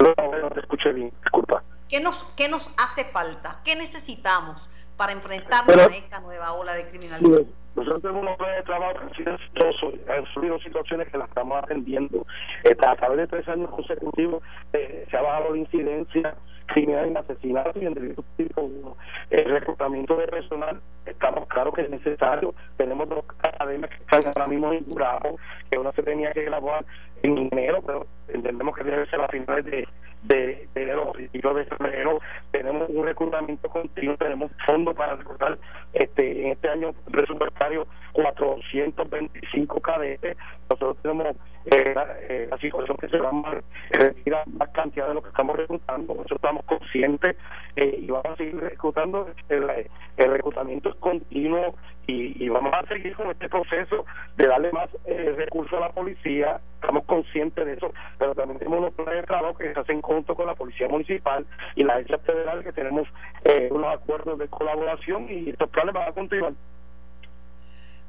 No, 0.00 0.38
no 0.42 0.50
te 0.50 0.60
escuché 0.60 0.92
bien, 0.92 1.12
disculpa. 1.22 1.62
¿Qué 1.88 2.00
nos, 2.00 2.22
¿Qué 2.36 2.48
nos 2.48 2.70
hace 2.78 3.04
falta? 3.04 3.60
¿Qué 3.64 3.74
necesitamos 3.74 4.70
para 5.00 5.12
enfrentarnos 5.14 5.64
Pero- 5.66 5.88
a 5.88 5.96
esta 5.96 6.20
nueva 6.20 6.52
ola 6.52 6.74
de 6.74 6.86
criminalidad? 6.90 7.46
Nosotros 7.74 8.02
tenemos 8.02 8.22
unos 8.22 8.36
planes 8.36 8.56
de 8.58 8.62
trabajo 8.64 8.98
que 9.16 10.12
han 10.12 10.26
surgido 10.34 10.58
situaciones 10.58 11.08
que 11.08 11.16
las 11.16 11.28
estamos 11.28 11.56
atendiendo. 11.64 12.26
Eh, 12.64 12.76
a 12.86 12.96
través 12.96 13.16
de 13.16 13.26
tres 13.26 13.48
años 13.48 13.70
consecutivos 13.70 14.42
eh, 14.74 15.06
se 15.10 15.16
ha 15.16 15.22
bajado 15.22 15.52
la 15.52 15.58
incidencia 15.58 16.34
criminal 16.66 17.06
en 17.06 17.16
asesinatos 17.16 17.76
y 17.82 17.86
en 17.86 17.94
delitos 17.94 18.24
tipo 18.36 18.60
uno. 18.60 18.96
El 19.30 19.46
reclutamiento 19.46 20.16
de 20.16 20.28
personal, 20.28 20.82
estamos 21.06 21.46
claros 21.48 21.72
que 21.74 21.80
es 21.82 21.90
necesario. 21.90 22.54
Tenemos 22.76 23.08
dos 23.08 23.24
academias 23.42 23.90
que 23.90 23.96
están 24.02 24.26
ahora 24.26 24.46
mismo 24.48 24.74
inaugurados, 24.74 25.40
que 25.70 25.78
una 25.78 25.92
se 25.92 26.02
tenía 26.02 26.30
que 26.32 26.44
graduar 26.44 26.84
en 27.22 27.48
enero, 27.52 27.82
pero 27.84 28.06
entendemos 28.28 28.76
que 28.76 28.84
debe 28.84 29.06
ser 29.06 29.20
a 29.20 29.28
finales 29.28 29.64
de, 29.64 29.88
de, 30.22 30.68
de 30.74 30.82
enero, 30.82 31.12
principios 31.12 31.56
de 31.56 31.64
febrero. 31.64 32.20
Tenemos 32.50 32.88
un 32.88 33.04
reclutamiento 33.04 33.68
continuo, 33.68 34.16
tenemos 34.16 34.50
fondos 34.66 34.94
para 34.94 35.16
reclutar 35.16 35.58
este 35.92 36.44
en 36.44 36.52
este 36.52 36.68
año 36.68 36.92
presupuestario 37.10 37.86
425 38.12 39.80
cadetes. 39.80 40.36
Nosotros 40.68 40.96
tenemos 41.02 41.36
eh, 41.66 41.92
la, 41.94 42.06
eh, 42.28 42.48
situación 42.60 42.96
que 42.96 43.08
se 43.08 43.18
va 43.18 43.30
a 43.30 43.60
retirar 43.90 44.46
más 44.48 44.68
cantidad 44.70 45.08
de 45.08 45.14
lo 45.14 45.22
que 45.22 45.28
estamos 45.28 45.56
reclutando. 45.56 46.14
Nosotros 46.14 46.36
estamos 46.36 46.64
conscientes 46.64 47.36
eh, 47.76 47.98
y 48.00 48.06
vamos 48.06 48.26
a 48.26 48.36
seguir 48.36 48.56
reclutando. 48.58 49.28
El, 49.48 49.88
el 50.16 50.30
reclutamiento 50.30 50.90
es 50.90 50.94
continuo 50.96 51.74
y, 52.10 52.44
y 52.44 52.48
vamos 52.48 52.72
a 52.74 52.86
seguir 52.86 53.14
con 53.14 53.30
este 53.30 53.48
proceso 53.48 54.04
de 54.36 54.46
darle 54.46 54.72
más 54.72 54.88
eh, 55.04 55.34
recursos 55.36 55.72
a 55.74 55.80
la 55.80 55.92
policía. 55.92 56.60
Estamos 56.80 57.04
conscientes 57.04 57.64
de 57.64 57.74
eso, 57.74 57.92
pero 58.18 58.34
también 58.34 58.58
tenemos 58.58 58.80
unos 58.80 58.94
planes 58.94 59.14
de 59.14 59.22
trabajo 59.22 59.56
que 59.56 59.72
se 59.72 59.78
hacen 59.78 60.02
junto 60.02 60.34
con 60.34 60.46
la 60.46 60.54
Policía 60.54 60.88
Municipal 60.88 61.46
y 61.76 61.84
la 61.84 61.94
agencia 61.94 62.18
federal 62.18 62.64
que 62.64 62.72
tenemos 62.72 63.06
eh, 63.44 63.68
unos 63.70 63.94
acuerdos 63.94 64.38
de 64.38 64.48
colaboración 64.48 65.26
y 65.30 65.50
estos 65.50 65.68
planes 65.70 65.94
van 65.94 66.08
a 66.08 66.12
continuar. 66.12 66.52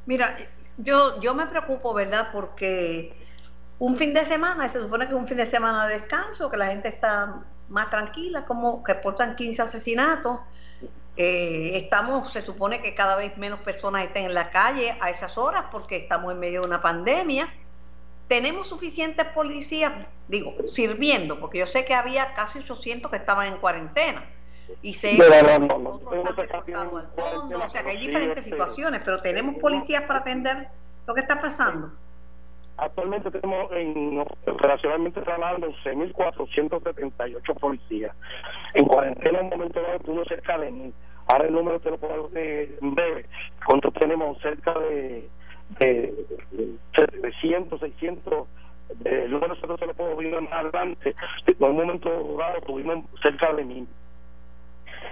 Mira, 0.05 0.35
yo, 0.77 1.19
yo 1.21 1.35
me 1.35 1.45
preocupo, 1.47 1.93
¿verdad? 1.93 2.29
Porque 2.31 3.13
un 3.79 3.97
fin 3.97 4.13
de 4.13 4.25
semana, 4.25 4.67
se 4.69 4.79
supone 4.79 5.07
que 5.07 5.13
es 5.13 5.19
un 5.19 5.27
fin 5.27 5.37
de 5.37 5.45
semana 5.45 5.87
de 5.87 5.99
descanso, 5.99 6.49
que 6.49 6.57
la 6.57 6.67
gente 6.67 6.89
está 6.89 7.43
más 7.69 7.89
tranquila, 7.89 8.45
como 8.45 8.83
que 8.83 8.93
reportan 8.93 9.35
15 9.35 9.61
asesinatos. 9.61 10.39
Eh, 11.23 11.77
estamos, 11.77 12.33
se 12.33 12.41
supone 12.41 12.81
que 12.81 12.95
cada 12.95 13.15
vez 13.15 13.37
menos 13.37 13.59
personas 13.59 14.01
estén 14.05 14.25
en 14.25 14.33
la 14.33 14.49
calle 14.49 14.97
a 14.99 15.11
esas 15.11 15.37
horas 15.37 15.65
porque 15.71 15.97
estamos 15.97 16.33
en 16.33 16.39
medio 16.39 16.61
de 16.61 16.67
una 16.67 16.81
pandemia. 16.81 17.47
Tenemos 18.27 18.67
suficientes 18.67 19.27
policías, 19.27 19.91
digo, 20.27 20.55
sirviendo, 20.67 21.39
porque 21.39 21.59
yo 21.59 21.67
sé 21.67 21.85
que 21.85 21.93
había 21.93 22.33
casi 22.33 22.57
800 22.57 23.11
que 23.11 23.17
estaban 23.17 23.53
en 23.53 23.57
cuarentena. 23.59 24.25
Y 24.81 24.95
sé 24.95 25.15
que 25.15 25.21
al 25.21 25.69
fondo, 27.15 27.61
o 27.65 27.69
sea 27.69 27.83
que 27.83 27.91
hay 27.91 27.99
diferentes 27.99 28.39
este, 28.39 28.49
situaciones, 28.49 29.01
pero 29.05 29.21
tenemos 29.21 29.61
policías 29.61 30.01
para 30.05 30.21
atender 30.21 30.69
lo 31.05 31.13
que 31.13 31.21
está 31.21 31.39
pasando. 31.39 31.91
Actualmente 32.77 33.29
tenemos 33.29 33.71
en, 33.73 34.25
operacionalmente 34.47 35.21
trabajando 35.21 35.67
11.478 35.85 37.59
policías. 37.59 38.15
En 38.73 38.85
cuarentena 38.85 39.37
en 39.37 39.45
un 39.45 39.51
momento 39.51 39.79
dado 39.79 39.99
tuvimos 39.99 40.27
cerca 40.27 40.57
de 40.57 40.71
mil. 40.71 40.93
Ahora 41.31 41.45
el 41.45 41.53
número 41.53 41.79
te 41.79 41.89
lo 41.89 41.97
puedo 41.97 42.27
dar 42.27 42.43
en 42.43 42.93
breve. 42.93 43.25
¿Cuántos 43.65 43.93
tenemos? 43.93 44.37
Cerca 44.41 44.77
de, 44.77 45.29
de, 45.79 46.13
de 46.51 47.31
100, 47.39 47.69
600. 47.79 48.47
Eh, 49.05 49.21
el 49.25 49.31
número 49.31 49.55
se 49.55 49.65
lo 49.65 49.77
puedo 49.77 50.17
ver 50.17 50.41
más 50.41 50.51
adelante. 50.51 51.15
En 51.47 51.55
un 51.59 51.77
momento 51.77 52.09
dado 52.37 52.59
tuvimos 52.67 53.05
cerca 53.21 53.53
de 53.53 53.63
mil. 53.63 53.87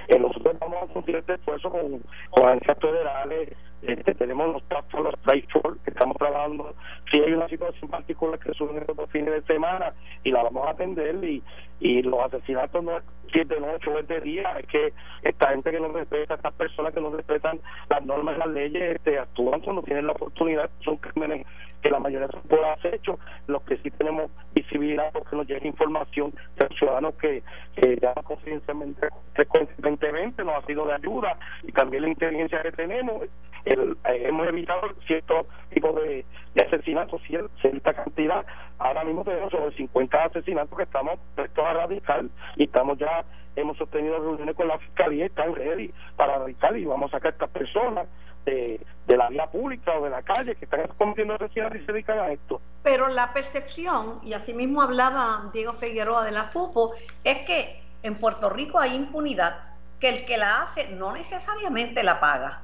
Eh, 0.10 0.20
nosotros 0.20 0.60
vamos 0.60 0.84
a 0.84 0.94
continuar 0.94 1.22
este 1.22 1.36
esfuerzo 1.36 1.70
con 1.70 2.46
agencias 2.46 2.78
federales, 2.80 3.50
este, 3.82 4.14
tenemos 4.16 4.48
los 4.48 4.64
los 5.04 5.20
trade 5.22 5.46
force, 5.52 5.80
que 5.84 5.92
estamos 5.92 6.18
trabajando. 6.18 6.76
Si 7.12 7.20
hay 7.20 7.34
una 7.34 7.48
situación 7.48 7.90
particular 7.90 8.40
que 8.40 8.54
surge 8.54 8.80
estos 8.80 9.10
fines 9.12 9.34
de 9.34 9.42
semana 9.54 9.94
y 10.24 10.32
la 10.32 10.44
vamos 10.44 10.68
a 10.68 10.72
atender, 10.72 11.24
y, 11.24 11.42
y 11.80 12.02
los 12.02 12.20
asesinatos 12.22 12.84
no 12.84 12.98
es 12.98 13.04
si 13.32 13.40
es 13.40 13.48
de 13.48 13.60
noche 13.60 13.90
o 13.90 14.00
es 14.00 14.08
de 14.08 14.22
día, 14.22 14.58
es 14.60 14.66
que 14.68 14.94
esta 15.22 15.50
gente 15.50 15.72
que 15.72 15.80
no 15.80 15.90
respeta, 15.90 16.34
estas 16.34 16.54
personas 16.54 16.94
que 16.94 17.02
no 17.02 17.12
respetan 17.12 17.60
las 17.90 18.04
normas 18.04 18.36
y 18.36 18.40
las 18.40 18.48
leyes, 18.50 18.96
este, 18.96 19.20
actúan 19.20 19.62
cuando 19.62 19.84
tienen 19.84 20.08
la 20.08 20.14
oportunidad, 20.14 20.70
son 20.84 20.98
crímenes 20.98 21.46
que 21.82 21.90
la 21.90 22.00
mayoría 22.00 22.28
son 22.28 22.42
por 22.42 22.64
acecho, 22.66 23.20
los 23.48 23.62
que 23.64 23.78
sí 23.78 23.92
tenemos 23.92 24.32
visibilidad 24.54 25.12
porque 25.14 25.36
nos 25.36 25.48
llega 25.48 25.66
información 25.66 26.34
de 26.58 26.68
los 26.68 26.78
ciudadanos 26.78 27.16
que, 27.16 27.42
que 27.76 27.98
llaman 28.02 28.24
confidencialmente 28.24 29.08
frecuentemente 29.34 30.44
nos 30.44 30.56
ha 30.62 30.66
sido 30.66 30.86
de 30.86 30.94
ayuda 30.94 31.38
y 31.64 31.72
también 31.72 32.04
la 32.04 32.10
inteligencia 32.10 32.62
que 32.62 32.72
tenemos 32.74 33.24
el, 33.72 33.98
eh, 34.06 34.24
hemos 34.28 34.48
evitado 34.48 34.82
cierto 35.08 35.48
tipo 35.74 35.94
de, 35.94 36.26
de 36.56 36.64
asesinatos 36.64 37.22
cier- 37.24 37.50
cierta 37.62 37.94
cantidad 37.94 38.46
ahora 38.78 39.04
mismo 39.04 39.24
tenemos 39.24 39.52
sobre 39.52 39.76
50 39.76 40.24
asesinatos 40.26 40.76
que 40.78 40.84
estamos 40.84 41.20
prestos 41.36 41.66
a 41.66 41.74
radical 41.74 42.30
y 42.56 42.64
estamos 42.64 42.98
ya 42.98 43.24
hemos 43.56 43.78
sostenido 43.78 44.20
reuniones 44.20 44.56
con 44.56 44.68
la 44.68 44.78
fiscalía 44.80 45.26
están 45.26 45.54
ready 45.56 45.94
para 46.16 46.38
radicar 46.40 46.78
y 46.78 46.86
vamos 46.86 47.12
a 47.14 47.18
sacar 47.18 47.32
a 47.32 47.34
estas 47.36 47.50
personas 47.50 48.08
de, 48.46 48.80
de 49.06 49.18
la 49.18 49.28
vía 49.30 49.48
pública 49.48 49.92
o 50.00 50.04
de 50.04 50.10
la 50.10 50.22
calle 50.22 50.56
que 50.56 50.66
están 50.66 50.88
cometiendo 50.98 51.34
asesinatos 51.36 51.82
y 51.82 51.86
se 51.86 51.92
dedican 51.92 52.20
a 52.20 52.32
esto. 52.32 52.62
Pero 52.84 53.10
la 53.10 53.34
percepción, 53.34 54.20
y 54.24 54.32
así 54.34 54.54
mismo 54.54 54.82
hablaba 54.82 55.50
Diego 55.54 55.74
Figueroa 55.74 56.24
de 56.24 56.32
la 56.32 56.46
FUPO, 56.46 56.94
es 57.26 57.40
que 57.46 57.82
en 58.02 58.16
Puerto 58.16 58.50
Rico 58.50 58.80
hay 58.80 58.96
impunidad, 58.96 59.60
que 60.00 60.08
el 60.08 60.26
que 60.26 60.38
la 60.38 60.62
hace 60.64 60.96
no 60.96 61.12
necesariamente 61.12 62.02
la 62.02 62.22
paga. 62.22 62.62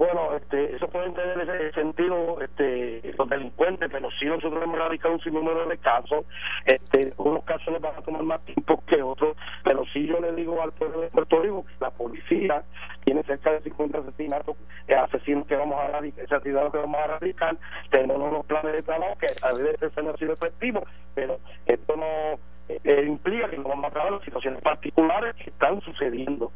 Bueno, 0.00 0.34
este, 0.34 0.76
eso 0.76 0.88
puede 0.88 1.10
tener 1.10 1.38
ese 1.42 1.72
sentido 1.72 2.40
este, 2.40 3.02
los 3.18 3.28
delincuentes, 3.28 3.86
pero 3.92 4.08
sí 4.18 4.24
nosotros 4.24 4.62
hemos 4.62 4.78
radicado 4.78 5.12
un 5.12 5.20
sinnúmero 5.20 5.68
de 5.68 5.76
casos. 5.76 6.24
Este, 6.64 7.12
unos 7.18 7.44
casos 7.44 7.70
les 7.70 7.82
van 7.82 7.94
a 7.94 8.00
tomar 8.00 8.22
más 8.22 8.42
tiempo 8.46 8.82
que 8.86 9.02
otros, 9.02 9.36
pero 9.62 9.84
sí 9.92 10.06
yo 10.06 10.18
le 10.18 10.32
digo 10.32 10.62
al 10.62 10.72
pueblo 10.72 11.02
de 11.02 11.08
Puerto 11.08 11.42
Rico 11.42 11.66
la 11.80 11.90
policía 11.90 12.64
tiene 13.04 13.22
cerca 13.24 13.52
de 13.52 13.60
50 13.60 13.98
asesinatos, 13.98 14.56
eh, 14.88 14.94
asesinos 14.94 15.46
que 15.46 15.56
vamos 15.56 15.78
a 15.78 15.88
radicar, 15.88 16.24
asesinatos 16.24 16.72
que 16.72 16.78
vamos 16.78 16.98
a 16.98 17.06
radicar. 17.06 17.56
Tenemos 17.90 18.30
unos 18.30 18.46
planes 18.46 18.72
de 18.72 18.82
trabajo 18.82 19.18
que 19.18 19.26
a 19.42 19.52
veces 19.52 19.92
han 19.98 20.16
sido 20.16 20.32
efectivos, 20.32 20.84
pero 21.14 21.38
esto 21.66 21.94
no 21.94 22.38
eh, 22.84 23.04
implica 23.06 23.50
que 23.50 23.58
no 23.58 23.64
vamos 23.64 23.84
a 23.84 23.88
acabar 23.88 24.12
las 24.12 24.24
situaciones 24.24 24.62
particulares 24.62 25.34
que 25.36 25.50
están 25.50 25.80
sucediendo. 25.82 26.52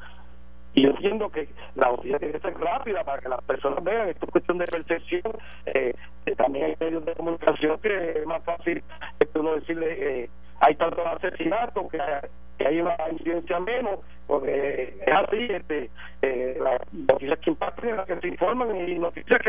Y 0.75 0.83
yo 0.83 0.91
entiendo 0.91 1.31
que 1.31 1.49
la 1.77 1.89
justicia 1.91 2.19
tiene 2.19 2.35
que 2.35 2.41
ser 2.41 2.59
rápida 2.59 3.05
para 3.05 3.23
que 3.23 3.29
las 3.29 3.43
personas 3.45 3.83
vean, 3.85 4.09
esto 4.09 4.27
es 4.27 4.33
cuestión 4.33 4.59
de 4.59 4.67
percepción. 4.67 5.23
Eh, 5.67 5.95
también 6.37 6.67
hay 6.67 6.77
medios 6.81 7.05
de 7.05 7.15
comunicación 7.15 7.79
que 7.81 8.19
es 8.19 8.27
más 8.27 8.43
fácil 8.45 8.83
que 9.19 9.39
uno 9.39 9.55
decirle, 9.55 10.25
eh, 10.25 10.31
hay 10.61 10.75
tantos 10.75 11.07
asesinatos 11.07 11.91
que 11.91 12.01
hay, 12.01 12.21
que 12.59 12.67
hay 12.67 12.81
una 12.81 12.97
incidencia 13.13 13.61
menos, 13.61 14.01
porque 14.27 14.97
es 15.07 15.15
así, 15.15 15.47
este, 15.49 15.91
eh, 16.23 16.59
las 16.61 16.81
noticias 16.93 17.39
que 17.39 17.51
impactan 17.51 17.97
las 17.97 18.07
que 18.07 18.21
se 18.21 18.29
informan 18.29 18.77
y 18.77 18.99
noticias 18.99 19.41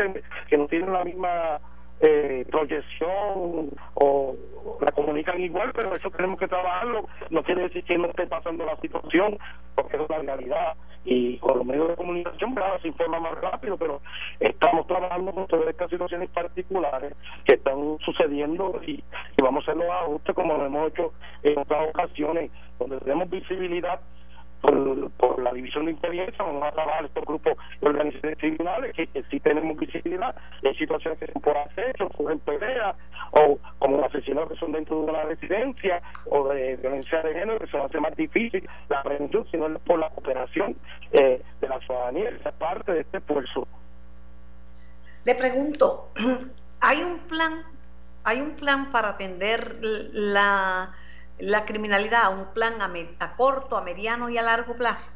que 0.48 0.56
no 0.56 0.66
tienen 0.68 0.92
la 0.92 1.04
misma 1.04 1.60
eh, 2.00 2.44
proyección 2.50 3.70
o 3.94 4.36
la 4.80 4.92
comunican 4.92 5.40
igual, 5.40 5.72
pero 5.74 5.92
eso 5.92 6.10
tenemos 6.10 6.38
que 6.38 6.48
trabajarlo. 6.48 7.06
No 7.30 7.42
quiere 7.42 7.62
decir 7.62 7.84
que 7.84 7.98
no 7.98 8.08
esté 8.08 8.26
pasando 8.26 8.64
la 8.64 8.76
situación, 8.76 9.38
porque 9.74 9.96
es 9.96 10.08
la 10.08 10.18
realidad. 10.18 10.74
Y 11.04 11.38
con 11.38 11.58
los 11.58 11.66
medios 11.66 11.88
de 11.88 11.94
comunicación, 11.94 12.54
claro, 12.54 12.80
se 12.80 12.88
informa 12.88 13.20
más 13.20 13.40
rápido, 13.40 13.76
pero 13.76 14.00
estamos 14.40 14.86
trabajando 14.88 15.32
con 15.32 15.46
todas 15.46 15.68
estas 15.68 15.88
situaciones 15.88 16.28
particulares 16.30 17.14
que 17.44 17.54
están 17.54 17.96
sucediendo 18.04 18.80
y, 18.84 18.92
y 18.92 19.42
vamos 19.42 19.66
a 19.66 19.70
hacer 19.70 19.82
los 19.82 19.90
ajustes 19.90 20.34
como 20.34 20.56
lo 20.56 20.66
hemos 20.66 20.88
hecho 20.88 21.12
en 21.44 21.58
otras 21.58 21.90
ocasiones, 21.90 22.50
donde 22.78 22.98
tenemos 22.98 23.30
visibilidad 23.30 24.00
por, 24.66 25.42
la 25.42 25.52
división 25.52 25.86
de 25.86 25.92
inteligencia, 25.92 26.44
vamos 26.44 26.62
a 26.64 26.72
trabajar 26.72 27.04
estos 27.04 27.24
grupos 27.24 27.54
de 27.80 27.88
organizaciones 27.88 28.38
criminales 28.38 28.94
que, 28.94 29.08
sí 29.30 29.40
tenemos 29.40 29.76
visibilidad 29.76 30.34
hay 30.64 30.74
situaciones 30.74 31.18
que 31.18 31.32
son 31.32 31.42
por 31.42 31.56
acceso, 31.56 32.08
por 32.08 32.38
pelea 32.40 32.94
o 33.32 33.58
como 33.78 34.04
asesinatos 34.04 34.52
que 34.52 34.58
son 34.58 34.72
dentro 34.72 35.02
de 35.02 35.10
una 35.10 35.22
residencia 35.22 36.02
o 36.26 36.48
de 36.48 36.76
violencia 36.76 37.22
de 37.22 37.34
género 37.34 37.58
que 37.58 37.66
se 37.68 37.78
hace 37.78 38.00
más 38.00 38.14
difícil 38.16 38.68
la 38.88 39.02
prevención, 39.02 39.46
sino 39.50 39.78
por 39.80 39.98
la 39.98 40.10
cooperación 40.10 40.76
eh, 41.12 41.42
de 41.60 41.68
la 41.68 41.78
ciudadanía, 41.80 42.30
esa 42.30 42.52
parte 42.52 42.92
de 42.92 43.00
este 43.00 43.18
esfuerzo. 43.18 43.66
Le 45.24 45.34
pregunto, 45.34 46.10
¿hay 46.80 47.02
un 47.02 47.18
plan, 47.20 47.62
hay 48.24 48.40
un 48.40 48.56
plan 48.56 48.90
para 48.90 49.10
atender 49.10 49.78
la 49.80 50.94
la 51.38 51.64
criminalidad, 51.64 52.36
un 52.36 52.46
plan 52.54 52.74
a, 52.80 53.36
corto, 53.36 53.76
a 53.76 53.82
mediano 53.82 54.28
y 54.28 54.38
a 54.38 54.42
largo 54.42 54.74
plazo? 54.74 55.10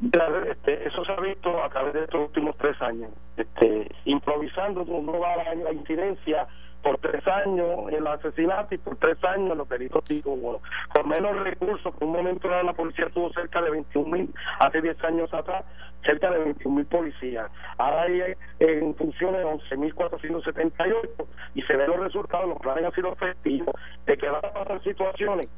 Este, 0.00 0.86
eso 0.86 1.04
se 1.04 1.12
ha 1.12 1.20
visto 1.20 1.62
a 1.62 1.68
través 1.70 1.94
de 1.94 2.04
estos 2.04 2.20
últimos 2.20 2.56
tres 2.56 2.80
años. 2.80 3.10
Este, 3.36 3.90
improvisando, 4.04 4.82
uno 4.82 5.18
va 5.18 5.32
a 5.32 5.54
la 5.54 5.72
incidencia 5.72 6.46
por 6.82 6.98
tres 6.98 7.26
años 7.26 7.90
en 7.90 8.04
los 8.04 8.18
asesinatos 8.18 8.72
y 8.72 8.78
por 8.78 8.96
tres 8.96 9.22
años 9.24 9.52
en 9.52 9.58
los 9.58 9.68
delitos 9.68 10.04
tipo 10.04 10.36
bueno, 10.36 10.60
con 10.94 11.08
menos 11.08 11.36
recursos, 11.42 11.94
que 11.94 12.04
un 12.04 12.12
momento 12.12 12.48
la 12.48 12.72
policía 12.72 13.08
tuvo 13.12 13.32
cerca 13.32 13.60
de 13.60 13.70
21 13.70 14.08
mil, 14.08 14.34
hace 14.60 14.80
10 14.80 15.04
años 15.04 15.34
atrás, 15.34 15.64
cerca 16.04 16.30
de 16.30 16.38
21 16.38 16.76
mil 16.76 16.86
policías. 16.86 17.50
Ahora 17.76 18.02
hay 18.02 18.20
eh, 18.20 18.36
en 18.58 18.94
funciones 18.94 19.44
11.478 19.44 21.26
y 21.54 21.62
se 21.62 21.76
ven 21.76 21.90
los 21.90 22.00
resultados, 22.00 22.48
los 22.48 22.58
planes 22.58 22.84
han 22.84 22.94
sido 22.94 23.12
efectivos, 23.12 23.74
de 24.06 24.16
que 24.16 24.28
van 24.28 24.42
a 24.44 24.80
situaciones, 24.82 25.48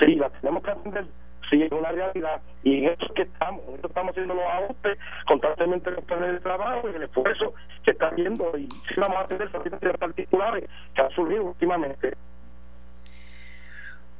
sí, 0.00 0.14
las 0.16 0.32
tenemos 0.40 0.62
que 0.62 0.70
atender 0.70 1.06
sí 1.50 1.62
es 1.62 1.72
una 1.72 1.90
realidad 1.90 2.40
y 2.62 2.84
en 2.84 2.90
eso 2.90 3.12
que 3.14 3.22
estamos, 3.22 3.62
en 3.68 3.84
estamos 3.84 4.10
haciendo 4.12 4.34
los 4.34 4.44
ajustes 4.44 4.98
constantemente 5.26 5.90
los 5.90 6.04
planes 6.04 6.32
de 6.32 6.40
trabajo 6.40 6.88
y 6.88 6.94
el 6.94 7.02
esfuerzo 7.02 7.54
que 7.84 7.90
está 7.90 8.08
haciendo 8.08 8.56
y 8.56 8.68
sí 8.88 8.94
vamos 8.96 9.18
a 9.18 9.26
tener 9.26 9.50
situaciones 9.50 9.98
particulares 9.98 10.70
que 10.94 11.02
han 11.02 11.10
surgido 11.10 11.44
últimamente. 11.44 12.16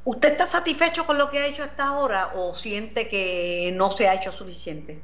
¿Usted 0.03 0.31
está 0.31 0.45
satisfecho 0.47 1.05
con 1.05 1.17
lo 1.17 1.29
que 1.29 1.39
ha 1.39 1.47
hecho 1.47 1.63
hasta 1.63 1.85
ahora 1.85 2.31
o 2.35 2.53
siente 2.53 3.07
que 3.07 3.71
no 3.75 3.91
se 3.91 4.07
ha 4.07 4.15
hecho 4.15 4.31
suficiente? 4.31 4.99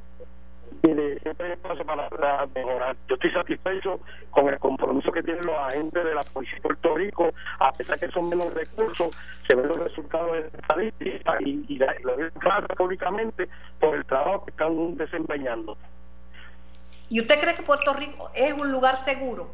Mire, 0.83 1.19
siempre 1.19 1.47
hay 1.47 1.53
espacio 1.53 1.85
para, 1.85 2.45
mejorar. 2.53 2.95
Yo 3.07 3.15
estoy 3.15 3.31
satisfecho 3.31 3.99
con 4.31 4.47
el 4.49 4.59
compromiso 4.59 5.11
que 5.11 5.23
tienen 5.23 5.45
los 5.45 5.57
agentes 5.57 6.03
de 6.03 6.13
la 6.13 6.21
Policía 6.21 6.55
de 6.55 6.61
Puerto 6.61 6.95
Rico, 6.95 7.33
a 7.59 7.71
pesar 7.71 7.99
que 7.99 8.07
son 8.09 8.29
menos 8.29 8.53
recursos, 8.53 9.15
se 9.47 9.55
ven 9.55 9.67
los 9.67 9.77
resultados 9.77 10.33
de 10.33 10.47
estadística 10.47 11.37
y, 11.41 11.65
y 11.67 11.79
lo 12.03 12.17
ven 12.17 12.31
claro 12.39 12.67
públicamente 12.75 13.47
por 13.79 13.95
el 13.95 14.05
trabajo 14.05 14.45
que 14.45 14.51
están 14.51 14.97
desempeñando. 14.97 15.77
¿Y 17.09 17.21
usted 17.21 17.39
cree 17.39 17.55
que 17.55 17.63
Puerto 17.63 17.93
Rico 17.93 18.29
es 18.35 18.53
un 18.53 18.71
lugar 18.71 18.97
seguro 18.97 19.49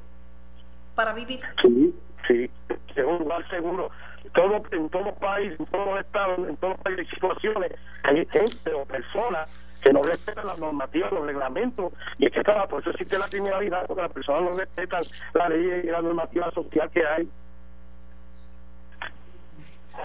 para 0.95 1.13
vivir? 1.13 1.39
Sí, 1.61 1.93
sí, 2.27 2.49
es 2.95 3.05
un 3.05 3.19
lugar 3.19 3.47
seguro. 3.49 3.91
Todo, 4.33 4.63
en 4.71 4.89
todo 4.89 5.13
país, 5.15 5.53
en 5.59 5.65
todos 5.67 5.85
los 5.85 5.99
estados, 5.99 6.39
en 6.49 6.57
todos 6.57 6.73
los 6.73 6.81
países, 6.81 7.07
situaciones, 7.09 7.71
hay 8.03 8.25
gente 8.25 8.73
o 8.73 8.85
personas 8.85 9.47
que 9.83 9.91
no 9.91 10.01
respetan 10.01 10.47
las 10.47 10.57
normativas, 10.59 11.11
los 11.11 11.25
reglamentos, 11.25 11.91
y 12.17 12.27
es 12.27 12.31
que 12.31 12.41
claro, 12.41 12.67
por 12.69 12.81
eso 12.81 12.91
existe 12.91 13.19
la 13.19 13.27
criminalidad, 13.27 13.85
porque 13.85 14.01
las 14.01 14.11
personas 14.11 14.41
no 14.41 14.57
respetan 14.57 15.03
la 15.33 15.49
ley 15.49 15.81
y 15.83 15.87
la 15.87 16.01
normativa 16.01 16.49
social 16.51 16.89
que 16.89 17.05
hay. 17.05 17.29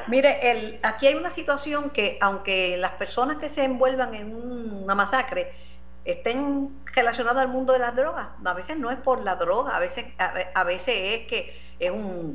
Mire, 0.09 0.51
el, 0.51 0.81
aquí 0.83 1.07
hay 1.07 1.15
una 1.15 1.31
situación 1.31 1.91
que, 1.91 2.19
aunque 2.21 2.77
las 2.77 2.93
personas 2.93 3.37
que 3.37 3.49
se 3.49 3.65
envuelvan 3.65 4.15
en 4.15 4.35
una 4.35 4.95
masacre 4.95 5.53
estén 6.05 6.83
relacionadas 6.95 7.43
al 7.43 7.49
mundo 7.49 7.73
de 7.73 7.79
las 7.79 7.95
drogas, 7.95 8.29
a 8.45 8.55
veces 8.55 8.79
no 8.79 8.91
es 8.91 8.97
por 8.97 9.23
la 9.23 9.37
droga, 9.37 9.77
a 9.77 9.81
veces, 9.81 10.07
a, 10.19 10.65
veces 10.65 10.95
es 10.97 11.27
que 11.27 11.61
es 11.79 11.91
un, 11.91 12.35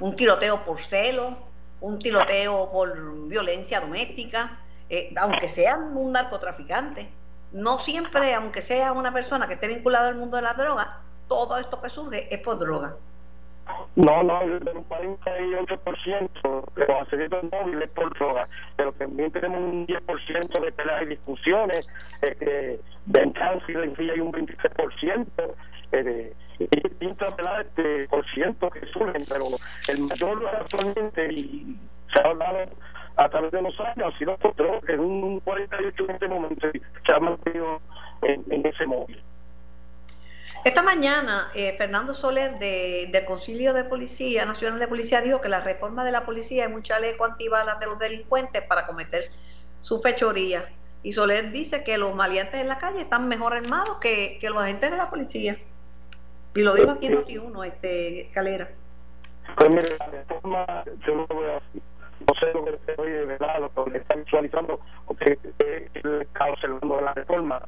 un 0.00 0.16
tiroteo 0.16 0.64
por 0.64 0.80
celo, 0.80 1.36
un 1.80 1.98
tiroteo 1.98 2.70
por 2.70 3.28
violencia 3.28 3.80
doméstica, 3.80 4.58
eh, 4.92 5.12
aunque 5.16 5.48
sea 5.48 5.78
un 5.78 6.12
narcotraficante, 6.12 7.08
no 7.52 7.78
siempre, 7.78 8.34
aunque 8.34 8.60
sea 8.60 8.92
una 8.92 9.10
persona 9.10 9.48
que 9.48 9.54
esté 9.54 9.66
vinculada 9.66 10.08
al 10.08 10.16
mundo 10.16 10.36
de 10.36 10.42
la 10.42 10.52
droga, 10.52 11.00
todo 11.28 11.56
esto 11.56 11.80
que 11.80 11.88
surge 11.88 12.28
es 12.30 12.42
por 12.42 12.58
droga. 12.58 12.94
No, 13.96 14.22
no, 14.22 14.42
el 14.42 14.60
48% 14.60 16.74
de 16.74 16.86
los 16.86 17.06
asesinatos 17.06 17.50
móviles 17.50 17.90
por 17.92 18.12
droga, 18.18 18.46
pero 18.76 18.92
también 18.92 19.32
tenemos 19.32 19.60
un 19.60 19.86
10% 19.86 20.60
de 20.60 20.72
peleas 20.72 21.02
y 21.04 21.06
discusiones, 21.06 21.88
eh, 22.20 22.78
de 23.06 23.32
cáncer 23.32 23.94
y 23.98 24.10
hay 24.10 24.20
un 24.20 24.30
23%, 24.30 25.26
eh, 25.92 26.34
y 26.58 26.66
distintas 26.66 27.34
este, 27.60 28.08
por 28.08 28.30
ciento 28.34 28.68
que 28.68 28.84
surgen, 28.88 29.24
pero 29.26 29.46
el 29.88 30.02
mayor 30.02 30.46
actualmente, 30.48 31.32
y 31.32 31.78
se 32.12 32.20
ha 32.20 32.24
hablado 32.28 32.68
a 33.16 33.28
través 33.28 33.52
de 33.52 33.62
los 33.62 33.78
años 33.80 34.12
ha 34.14 34.18
sido 34.18 34.36
otro, 34.42 34.80
que 34.80 34.92
es 34.92 34.98
un 34.98 35.40
48 35.40 36.04
en 36.04 36.10
este 36.10 36.28
momento 36.28 36.68
se 36.70 37.12
ha 37.12 37.18
mantenido 37.18 37.80
en, 38.22 38.66
ese 38.66 38.86
móvil. 38.86 39.22
Esta 40.64 40.82
mañana, 40.82 41.50
eh, 41.54 41.74
Fernando 41.76 42.14
Soler 42.14 42.58
de, 42.58 43.08
del 43.10 43.24
Concilio 43.24 43.72
de 43.74 43.84
Policía 43.84 44.44
Nacional 44.44 44.78
de 44.78 44.86
Policía 44.86 45.20
dijo 45.20 45.40
que 45.40 45.48
la 45.48 45.60
reforma 45.60 46.04
de 46.04 46.12
la 46.12 46.24
policía 46.24 46.66
es 46.66 46.72
un 46.72 46.82
chaleco 46.82 47.24
antibalas 47.24 47.80
de 47.80 47.86
los 47.86 47.98
delincuentes 47.98 48.62
para 48.62 48.86
cometer 48.86 49.24
su 49.80 50.00
fechoría. 50.00 50.64
Y 51.02 51.12
Soler 51.12 51.50
dice 51.50 51.82
que 51.82 51.98
los 51.98 52.14
maleantes 52.14 52.60
en 52.60 52.68
la 52.68 52.78
calle 52.78 53.00
están 53.00 53.28
mejor 53.28 53.54
armados 53.54 53.98
que, 53.98 54.38
que 54.40 54.50
los 54.50 54.62
agentes 54.62 54.90
de 54.90 54.96
la 54.96 55.10
policía. 55.10 55.56
Y 56.54 56.62
lo 56.62 56.74
dijo 56.74 56.92
aquí 56.92 57.06
en 57.06 57.16
Noti1, 57.16 57.66
este, 57.66 58.30
Calera. 58.32 58.70
Pues 59.56 59.70
mire, 59.70 59.96
la 59.98 60.06
reforma, 60.06 60.84
yo 61.06 61.16
no 61.16 61.26
voy 61.26 61.46
a 61.46 61.60
no 62.26 62.34
sé 62.38 62.52
lo 62.52 62.64
que 62.64 62.90
estoy 62.90 63.10
de 63.10 63.24
verdad, 63.26 63.60
lo 63.60 63.84
que 63.84 63.98
está 63.98 64.16
visualizando, 64.16 64.80
porque 65.06 65.38
está 65.54 66.44
observando 66.46 67.00
la 67.00 67.14
reforma. 67.14 67.62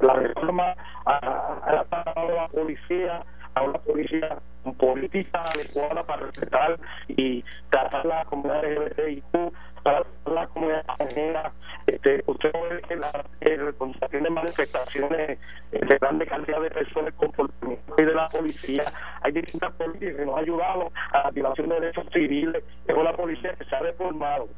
La, 0.00 0.12
reforma 0.14 0.74
ha, 1.06 1.84
dado 1.90 2.12
a 2.16 2.42
la 2.42 2.48
policía 2.48 3.22
a 3.54 3.62
una 3.62 3.78
policía 3.80 4.38
política 4.78 5.42
adecuada 5.54 6.02
para 6.04 6.26
respetar 6.26 6.78
y 7.08 7.44
tratar 7.70 8.06
la 8.06 8.24
comunidad 8.24 8.64
LGBTIQ, 8.64 9.52
para 9.82 10.02
tratar 10.02 10.32
la 10.34 10.46
comunidad 10.48 10.80
extranjera. 10.80 11.50
Este, 11.86 12.22
usted 12.26 12.52
ve 12.52 12.82
que 12.88 12.96
la, 12.96 13.10
el, 13.40 13.74
atienden 14.00 14.34
manifestaciones 14.34 15.40
de 15.70 15.98
grande 15.98 16.26
cantidad 16.26 16.60
de 16.60 16.70
personas 16.70 17.14
con 17.14 17.32
y 17.98 18.02
de 18.02 18.14
la 18.14 18.28
policía, 18.28 18.84
hay 19.22 19.32
distintas 19.32 19.72
políticas 19.72 20.16
que 20.16 20.24
nos 20.24 20.36
han 20.36 20.44
ayudado 20.44 20.92
a 21.12 21.18
la 21.18 21.28
activación 21.28 21.68
de 21.68 21.80
derechos 21.80 22.06
civiles, 22.12 22.62
es 22.86 22.94
una 22.94 23.12
policía 23.12 23.54
que 23.54 23.64
se 23.64 23.76
ha 23.76 23.80
reformado 23.80 24.48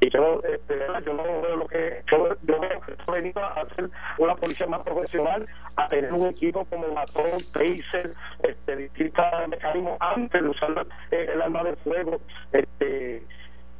y 0.00 0.10
yo, 0.10 0.42
este, 0.42 0.78
yo 1.06 1.14
no 1.14 1.22
veo 1.22 1.56
lo 1.56 1.66
que 1.66 2.02
yo, 2.10 2.36
yo 2.42 2.60
veo 2.60 2.80
que 2.82 2.92
he 2.92 3.12
venido 3.12 3.42
a 3.42 3.62
hacer 3.62 3.88
una 4.18 4.34
policía 4.34 4.66
más 4.66 4.82
profesional 4.82 5.46
a 5.76 5.88
tener 5.88 6.12
un 6.12 6.26
equipo 6.26 6.64
como 6.66 6.88
matón, 6.88 7.30
taser, 7.52 8.10
este, 8.42 8.76
distintos 8.76 9.24
mecanismos 9.48 9.96
antes 10.00 10.42
de 10.42 10.48
usar 10.48 10.86
eh, 11.10 11.30
el 11.32 11.40
arma 11.40 11.64
de 11.64 11.76
fuego 11.76 12.20
este 12.52 13.22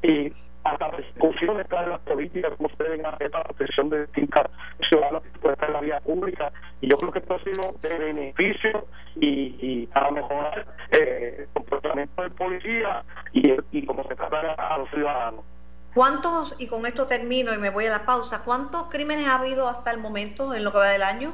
y 0.03 0.33
hasta 0.65 0.91
persecuciones 0.91 1.69
de 1.69 1.87
las 1.87 2.01
políticas 2.01 2.53
como 2.57 2.69
se 2.71 2.83
deben 2.83 3.07
hacer 3.07 3.31
para 3.31 3.45
la 3.45 3.49
protección 3.55 3.89
de 3.89 4.07
distintas 4.07 4.47
ciudadanas 4.89 5.23
que 5.23 5.39
pueden 5.39 5.55
estar 5.55 5.69
en 5.69 5.75
la 5.75 5.81
vía 5.81 6.01
pública 6.01 6.53
y 6.81 6.89
yo 6.89 6.97
creo 6.97 7.13
que 7.13 7.19
esto 7.21 7.35
ha 7.35 7.45
sido 7.45 7.75
de 7.81 7.99
beneficio 7.99 8.87
y, 9.17 9.57
y 9.61 9.87
para 9.87 10.11
mejorar 10.11 10.67
eh, 10.91 11.37
el 11.41 11.49
comportamiento 11.53 12.23
del 12.23 12.33
policía 12.33 13.05
y, 13.33 13.53
y 13.73 13.87
cómo 13.87 14.03
se 14.09 14.17
trata 14.17 14.55
a 14.55 14.79
los 14.79 14.91
ciudadanos. 14.91 15.45
¿Cuántos, 15.95 16.55
y 16.59 16.67
con 16.67 16.85
esto 16.85 17.07
termino 17.07 17.55
y 17.55 17.59
me 17.59 17.71
voy 17.71 17.87
a 17.87 17.91
la 17.91 18.05
pausa, 18.05 18.43
cuántos 18.45 18.91
crímenes 18.91 19.29
ha 19.29 19.39
habido 19.39 19.67
hasta 19.67 19.91
el 19.93 19.99
momento 19.99 20.53
en 20.55 20.63
lo 20.63 20.73
que 20.73 20.79
va 20.79 20.89
del 20.89 21.03
año? 21.03 21.33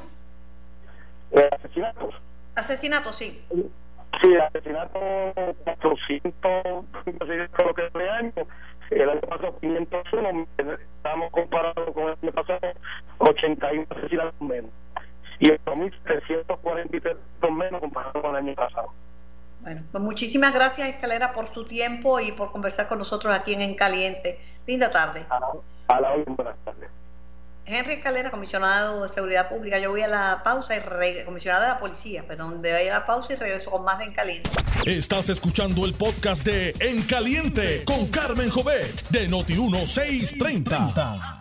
Eh, 1.33 1.49
¿Asesinatos? 1.51 2.15
Asesinatos, 2.55 3.17
sí. 3.17 3.43
Sí, 4.23 4.37
asesinatos 4.37 5.03
400, 5.65 6.85
creo 7.53 7.75
que 7.75 7.87
este 7.87 8.11
año. 8.11 8.33
El 8.91 9.09
año 9.09 9.21
pasado 9.23 9.59
501, 9.59 10.47
estamos 10.59 11.31
comparados 11.33 11.91
con 11.95 12.05
el 12.05 12.17
año 12.23 12.33
pasado 12.33 12.61
81 13.19 13.87
asesinatos 13.91 14.41
menos. 14.41 14.71
Y 15.41 15.49
8.343 15.49 17.17
menos 17.51 17.81
comparado 17.81 18.23
con 18.23 18.31
el 18.31 18.37
año 18.37 18.55
pasado. 18.55 18.93
Bueno, 19.63 19.83
pues 19.91 20.05
muchísimas 20.05 20.53
gracias 20.53 20.89
Escalera 20.89 21.33
por 21.33 21.49
su 21.49 21.65
tiempo 21.65 22.21
y 22.21 22.33
por 22.33 22.53
conversar 22.53 22.89
con 22.89 22.99
nosotros 22.99 23.35
aquí 23.35 23.55
en 23.55 23.63
En 23.63 23.75
Caliente. 23.75 24.39
Linda 24.67 24.91
tarde. 24.91 25.25
A 25.31 25.41
la, 25.41 25.47
a 25.89 26.01
la 26.01 26.13
hora, 26.13 26.25
buenas 26.27 26.57
tardes. 26.65 26.92
Henry 27.65 27.95
Escalera, 27.95 28.31
comisionado 28.31 29.03
de 29.03 29.09
Seguridad 29.09 29.49
Pública. 29.49 29.79
Yo 29.79 29.91
voy 29.91 30.03
a 30.03 30.09
la 30.09 30.43
pausa 30.45 30.75
y 30.75 30.81
re, 30.81 31.25
comisionado 31.25 31.63
de 31.63 31.69
la 31.69 31.79
policía, 31.79 32.27
perdón, 32.27 32.61
de 32.61 32.73
voy 32.73 32.89
a 32.89 32.95
la 32.95 33.07
pausa 33.07 33.35
y 33.35 33.37
regreso 33.37 33.71
con 33.71 33.85
más 33.85 33.99
de 33.99 34.07
En 34.07 34.13
Caliente. 34.13 34.51
Estás 34.85 35.29
escuchando 35.29 35.85
el 35.85 35.95
podcast 35.95 36.45
de 36.45 36.75
En 36.81 37.03
Caliente 37.05 37.85
con 37.85 38.09
Carmen 38.09 38.51
Jovet 38.51 39.09
de 39.11 39.29
Noti1630. 39.29 41.41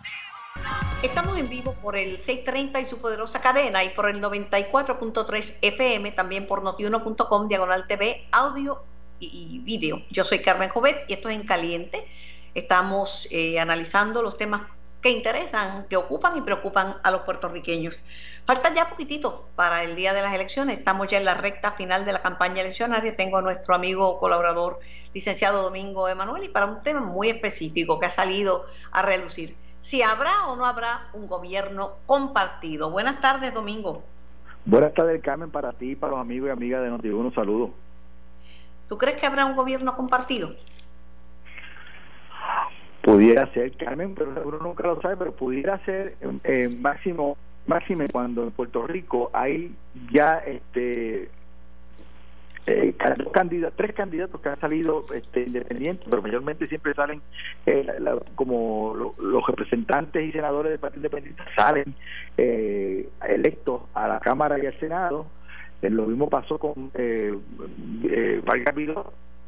Estamos 1.02 1.36
en 1.36 1.48
vivo 1.48 1.74
por 1.82 1.96
el 1.96 2.18
630 2.18 2.80
y 2.80 2.86
su 2.86 2.98
poderosa 2.98 3.40
cadena 3.40 3.82
y 3.82 3.90
por 3.90 4.08
el 4.08 4.22
94.3 4.22 5.54
FM, 5.60 6.12
también 6.12 6.46
por 6.46 6.62
notiuno.com, 6.62 7.48
diagonal 7.48 7.88
TV, 7.88 8.28
audio 8.30 8.84
y, 9.18 9.56
y 9.56 9.58
vídeo. 9.58 10.02
Yo 10.10 10.22
soy 10.22 10.38
Carmen 10.38 10.68
Jovet 10.68 11.04
y 11.08 11.14
esto 11.14 11.28
es 11.28 11.34
En 11.34 11.44
Caliente. 11.44 12.06
Estamos 12.54 13.26
eh, 13.32 13.58
analizando 13.58 14.22
los 14.22 14.36
temas 14.36 14.62
que 15.02 15.10
interesan, 15.10 15.86
que 15.88 15.96
ocupan 15.96 16.36
y 16.38 16.42
preocupan 16.42 16.96
a 17.02 17.10
los 17.10 17.22
puertorriqueños. 17.22 18.02
Falta 18.46 18.72
ya 18.72 18.88
poquitito 18.88 19.48
para 19.56 19.82
el 19.82 19.96
día 19.96 20.14
de 20.14 20.22
las 20.22 20.32
elecciones. 20.32 20.78
Estamos 20.78 21.08
ya 21.08 21.18
en 21.18 21.24
la 21.24 21.34
recta 21.34 21.72
final 21.72 22.04
de 22.04 22.12
la 22.12 22.22
campaña 22.22 22.62
eleccionaria. 22.62 23.16
Tengo 23.16 23.38
a 23.38 23.42
nuestro 23.42 23.74
amigo 23.74 24.18
colaborador, 24.18 24.78
licenciado 25.12 25.62
Domingo 25.62 26.08
Emanuel, 26.08 26.44
y 26.44 26.48
para 26.48 26.66
un 26.66 26.80
tema 26.80 27.00
muy 27.00 27.28
específico 27.28 27.98
que 27.98 28.06
ha 28.06 28.10
salido 28.10 28.64
a 28.92 29.02
relucir. 29.02 29.56
Si 29.80 30.02
habrá 30.02 30.46
o 30.46 30.56
no 30.56 30.64
habrá 30.64 31.08
un 31.12 31.26
gobierno 31.26 31.96
compartido. 32.06 32.90
Buenas 32.90 33.20
tardes, 33.20 33.52
Domingo. 33.52 34.04
Buenas 34.64 34.94
tardes, 34.94 35.20
Carmen, 35.20 35.50
para 35.50 35.72
ti, 35.72 35.96
para 35.96 36.12
los 36.12 36.20
amigos 36.20 36.48
y 36.48 36.52
amigas 36.52 36.82
de 36.82 36.90
Notiuno. 36.90 37.28
Un 37.28 37.34
saludo. 37.34 37.70
¿Tú 38.88 38.96
crees 38.96 39.20
que 39.20 39.26
habrá 39.26 39.44
un 39.44 39.56
gobierno 39.56 39.96
compartido? 39.96 40.54
Pudiera 43.02 43.52
ser, 43.52 43.76
Carmen, 43.76 44.14
pero 44.14 44.30
uno 44.44 44.58
nunca 44.58 44.86
lo 44.86 45.00
sabe, 45.00 45.16
pero 45.16 45.32
pudiera 45.32 45.78
ser 45.84 46.14
eh, 46.44 46.70
máximo, 46.80 47.36
máxime 47.66 48.08
cuando 48.08 48.44
en 48.44 48.52
Puerto 48.52 48.86
Rico 48.86 49.30
hay 49.32 49.74
ya 50.12 50.38
este 50.38 51.28
eh, 52.66 52.94
candidatos, 53.32 53.76
tres 53.76 53.92
candidatos 53.92 54.40
que 54.40 54.48
han 54.48 54.60
salido 54.60 55.02
este, 55.12 55.42
independientes, 55.42 56.06
pero 56.08 56.22
mayormente 56.22 56.68
siempre 56.68 56.94
salen 56.94 57.20
eh, 57.66 57.84
la, 57.98 58.18
como 58.36 58.94
lo, 58.94 59.12
los 59.20 59.44
representantes 59.48 60.24
y 60.24 60.30
senadores 60.30 60.70
del 60.70 60.78
Partido 60.78 61.00
Independiente 61.00 61.42
salen 61.56 61.94
eh, 62.36 63.08
electos 63.28 63.82
a 63.94 64.06
la 64.06 64.20
Cámara 64.20 64.62
y 64.62 64.66
al 64.66 64.78
Senado. 64.78 65.26
Eh, 65.82 65.90
lo 65.90 66.06
mismo 66.06 66.30
pasó 66.30 66.58
con 66.58 66.92
eh, 66.94 67.36
eh, 68.04 68.40
Vargas 68.44 68.76
Vidal 68.76 69.04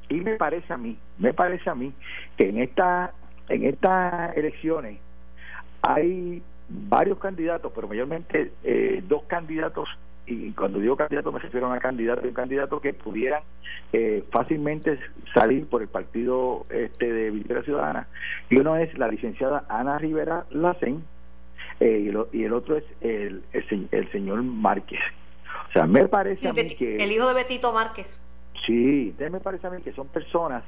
y 0.08 0.20
me 0.20 0.34
parece 0.34 0.72
a 0.72 0.76
mí, 0.76 0.98
me 1.18 1.32
parece 1.32 1.70
a 1.70 1.76
mí 1.76 1.92
que 2.36 2.48
en 2.48 2.58
esta 2.58 3.12
en 3.48 3.64
estas 3.64 4.36
elecciones 4.36 4.98
hay 5.82 6.42
varios 6.68 7.18
candidatos, 7.18 7.72
pero 7.74 7.88
mayormente 7.88 8.52
eh, 8.62 9.02
dos 9.06 9.24
candidatos 9.24 9.88
y 10.26 10.52
cuando 10.52 10.78
digo 10.78 10.96
candidato 10.96 11.30
me 11.32 11.38
refiero 11.38 11.66
a 11.66 11.70
una 11.70 11.80
candidata 11.80 12.22
y 12.24 12.28
un 12.28 12.34
candidato 12.34 12.80
que 12.80 12.94
pudieran 12.94 13.42
eh, 13.92 14.24
fácilmente 14.30 14.98
salir 15.34 15.68
por 15.68 15.82
el 15.82 15.88
partido 15.88 16.64
este 16.70 17.12
de 17.12 17.30
Victoria 17.30 17.62
Ciudadana. 17.62 18.08
Y 18.48 18.56
uno 18.56 18.76
es 18.76 18.96
la 18.96 19.08
licenciada 19.08 19.64
Ana 19.68 19.98
Rivera 19.98 20.46
Lacen 20.50 21.04
eh, 21.80 22.10
y, 22.32 22.42
el 22.44 22.52
otro 22.52 22.76
es 22.76 22.84
el, 23.02 23.42
el, 23.52 23.88
el, 23.90 24.12
señor 24.12 24.42
Márquez. 24.42 25.00
O 25.68 25.72
sea 25.72 25.86
me 25.86 26.06
parece 26.08 26.42
sí, 26.42 26.46
a 26.48 26.52
mí 26.52 26.74
que 26.74 26.96
el 26.96 27.12
hijo 27.12 27.28
de 27.28 27.34
Betito 27.34 27.72
Márquez 27.72 28.18
Sí, 28.66 29.14
me 29.18 29.40
parece 29.40 29.66
a 29.66 29.70
mí 29.70 29.82
que 29.82 29.92
son 29.92 30.08
personas 30.08 30.62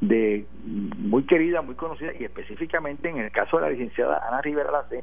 de 0.00 0.46
muy 0.64 1.24
queridas, 1.24 1.64
muy 1.64 1.74
conocidas 1.74 2.14
y 2.20 2.24
específicamente 2.24 3.08
en 3.08 3.18
el 3.18 3.30
caso 3.32 3.56
de 3.56 3.62
la 3.62 3.70
licenciada 3.70 4.22
Ana 4.28 4.40
Rivera 4.40 4.70
Lacen 4.70 5.02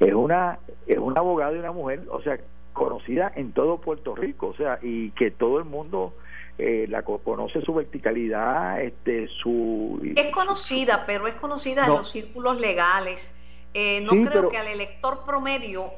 es 0.00 0.12
una 0.14 0.58
es 0.86 0.98
una 0.98 1.20
abogada 1.20 1.52
y 1.54 1.58
una 1.58 1.72
mujer, 1.72 2.02
o 2.10 2.20
sea, 2.22 2.38
conocida 2.72 3.32
en 3.34 3.52
todo 3.52 3.78
Puerto 3.80 4.14
Rico, 4.14 4.48
o 4.48 4.54
sea, 4.54 4.78
y 4.82 5.10
que 5.12 5.30
todo 5.30 5.58
el 5.58 5.64
mundo 5.64 6.14
eh, 6.58 6.86
la 6.88 7.02
conoce 7.02 7.60
su 7.62 7.72
verticalidad, 7.74 8.80
este, 8.82 9.28
su... 9.28 10.00
Es 10.16 10.30
conocida, 10.34 11.04
pero 11.06 11.26
es 11.28 11.34
conocida 11.34 11.86
no. 11.86 11.92
en 11.92 11.98
los 11.98 12.10
círculos 12.10 12.60
legales. 12.60 13.34
Eh, 13.74 14.00
no 14.02 14.10
Sí, 14.10 14.22
creo 14.22 14.32
pero- 14.32 14.48
que 14.48 14.58
al 14.58 14.66
elector 14.68 15.24
promedio 15.24 15.90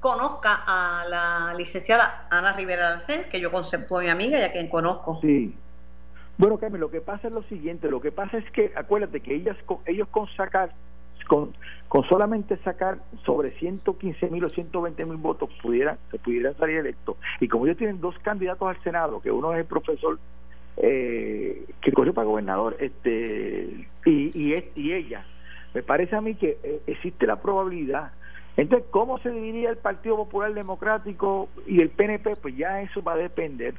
conozca 0.00 0.62
a 0.66 1.04
la 1.08 1.54
licenciada 1.56 2.26
Ana 2.30 2.52
Rivera 2.52 2.90
Lancés, 2.90 3.26
que 3.26 3.40
yo 3.40 3.50
concepto 3.50 3.98
a 3.98 4.02
mi 4.02 4.08
amiga 4.08 4.38
y 4.38 4.42
a 4.42 4.52
quien 4.52 4.68
conozco. 4.68 5.18
Sí. 5.20 5.54
Bueno, 6.38 6.58
Carmen, 6.58 6.80
lo 6.80 6.90
que 6.90 7.00
pasa 7.00 7.28
es 7.28 7.32
lo 7.32 7.42
siguiente, 7.44 7.90
lo 7.90 8.00
que 8.00 8.12
pasa 8.12 8.36
es 8.36 8.50
que 8.50 8.72
acuérdate 8.76 9.20
que 9.20 9.34
ellas 9.34 9.56
ellos 9.86 10.08
con 10.08 10.28
sacar 10.36 10.70
con, 11.26 11.54
con 11.88 12.04
solamente 12.08 12.56
sacar 12.58 12.98
sobre 13.24 13.50
115 13.58 14.30
mil 14.30 14.44
o 14.44 14.48
120 14.48 15.04
mil 15.06 15.16
votos 15.16 15.50
pudieran 15.60 15.98
se 16.10 16.18
pudieran 16.18 16.56
salir 16.56 16.76
electos 16.76 17.16
y 17.40 17.48
como 17.48 17.66
ellos 17.66 17.78
tienen 17.78 18.00
dos 18.00 18.16
candidatos 18.20 18.68
al 18.68 18.80
Senado 18.84 19.20
que 19.20 19.32
uno 19.32 19.52
es 19.52 19.58
el 19.58 19.64
profesor 19.64 20.20
eh, 20.76 21.64
que 21.80 21.90
corrió 21.90 22.14
para 22.14 22.26
gobernador 22.26 22.76
este 22.78 23.88
y, 24.04 24.30
y, 24.38 24.70
y 24.76 24.92
ella 24.92 25.24
me 25.74 25.82
parece 25.82 26.14
a 26.14 26.20
mí 26.20 26.36
que 26.36 26.58
eh, 26.62 26.80
existe 26.86 27.26
la 27.26 27.36
probabilidad 27.36 28.12
entonces 28.56 28.88
cómo 28.90 29.18
se 29.18 29.30
dividiría 29.30 29.70
el 29.70 29.78
Partido 29.78 30.16
Popular 30.16 30.54
Democrático 30.54 31.48
y 31.66 31.80
el 31.80 31.90
PNP 31.90 32.36
pues 32.36 32.56
ya 32.56 32.80
eso 32.80 33.02
va 33.02 33.12
a 33.12 33.16
depender 33.16 33.74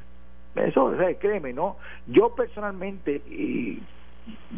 eso, 0.66 0.86
o 0.86 0.98
sea, 0.98 1.14
créeme, 1.16 1.54
¿no? 1.54 1.78
Yo 2.08 2.34
personalmente, 2.36 3.22
y 3.28 3.82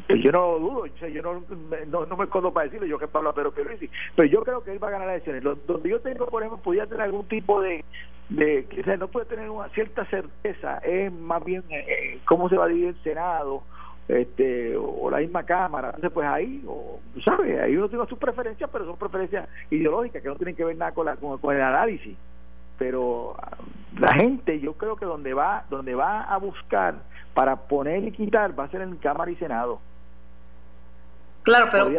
pues 0.08 0.24
yo 0.24 0.32
no 0.32 0.54
lo 0.54 0.60
dudo, 0.60 0.80
o 0.82 1.00
sea, 1.00 1.10
yo 1.10 1.22
no, 1.22 1.44
no, 1.88 2.06
no 2.06 2.18
me 2.18 2.24
escondo 2.24 2.52
para 2.52 2.66
decirlo, 2.66 2.88
yo 2.88 2.98
que 2.98 3.08
Pablo 3.08 3.34
pero 3.34 3.52
Pierluisi, 3.52 3.90
pero 4.16 4.28
yo 4.28 4.42
creo 4.44 4.64
que 4.64 4.72
él 4.72 4.84
va 4.84 4.88
a 4.88 4.92
ganar 4.92 5.08
las 5.08 5.28
elecciones. 5.28 5.44
Donde 5.68 5.90
yo 5.90 6.00
tengo, 6.00 6.26
por 6.28 6.42
ejemplo, 6.42 6.62
podía 6.64 6.86
tener 6.86 7.02
algún 7.02 7.28
tipo 7.28 7.62
de, 7.62 7.84
de 8.30 8.66
o 8.80 8.84
sea, 8.84 8.98
no 8.98 9.08
puede 9.10 9.26
tener 9.26 9.50
una 9.50 9.70
cierta 9.70 10.06
certeza, 10.06 10.78
es 10.80 11.12
más 11.12 11.44
bien 11.44 11.64
eh, 11.70 12.20
cómo 12.26 12.50
se 12.50 12.58
va 12.58 12.66
a 12.66 12.70
dividir 12.70 12.90
el 12.90 13.04
Senado, 13.04 13.64
este 14.10 14.76
o 14.76 15.10
la 15.10 15.20
misma 15.20 15.44
cámara. 15.44 15.90
Entonces 15.90 16.12
pues 16.12 16.28
ahí 16.28 16.64
o, 16.68 17.00
tú 17.14 17.22
sabes 17.22 17.60
ahí 17.62 17.78
uno 17.78 17.88
tiene 17.88 18.06
sus 18.08 18.18
preferencias 18.18 18.70
pero 18.74 18.86
son 18.86 18.98
preferencias 18.98 19.48
ideológicas 19.70 20.22
que 20.22 20.28
no 20.28 20.36
tienen 20.36 20.56
que 20.56 20.66
ver 20.66 20.76
nada 20.76 20.92
con, 20.92 21.06
la, 21.06 21.16
con, 21.16 21.38
con 21.38 21.56
el 21.56 21.62
análisis. 21.62 22.18
Pero 22.78 23.36
ah, 23.40 23.58
la 24.00 24.14
gente 24.14 24.60
yo 24.60 24.74
creo 24.74 24.96
que 24.96 25.06
donde 25.06 25.34
va 25.34 25.66
donde 25.70 25.94
va 25.94 26.24
a 26.24 26.38
buscar 26.38 26.96
para 27.34 27.56
poner 27.56 28.04
y 28.04 28.12
quitar 28.12 28.60
va 28.60 28.66
a 28.66 28.70
ser 28.70 28.82
en 28.82 28.96
Cámara 28.98 29.30
y 29.30 29.36
Senado. 29.36 29.80
Claro, 31.44 31.70
pero 31.72 31.90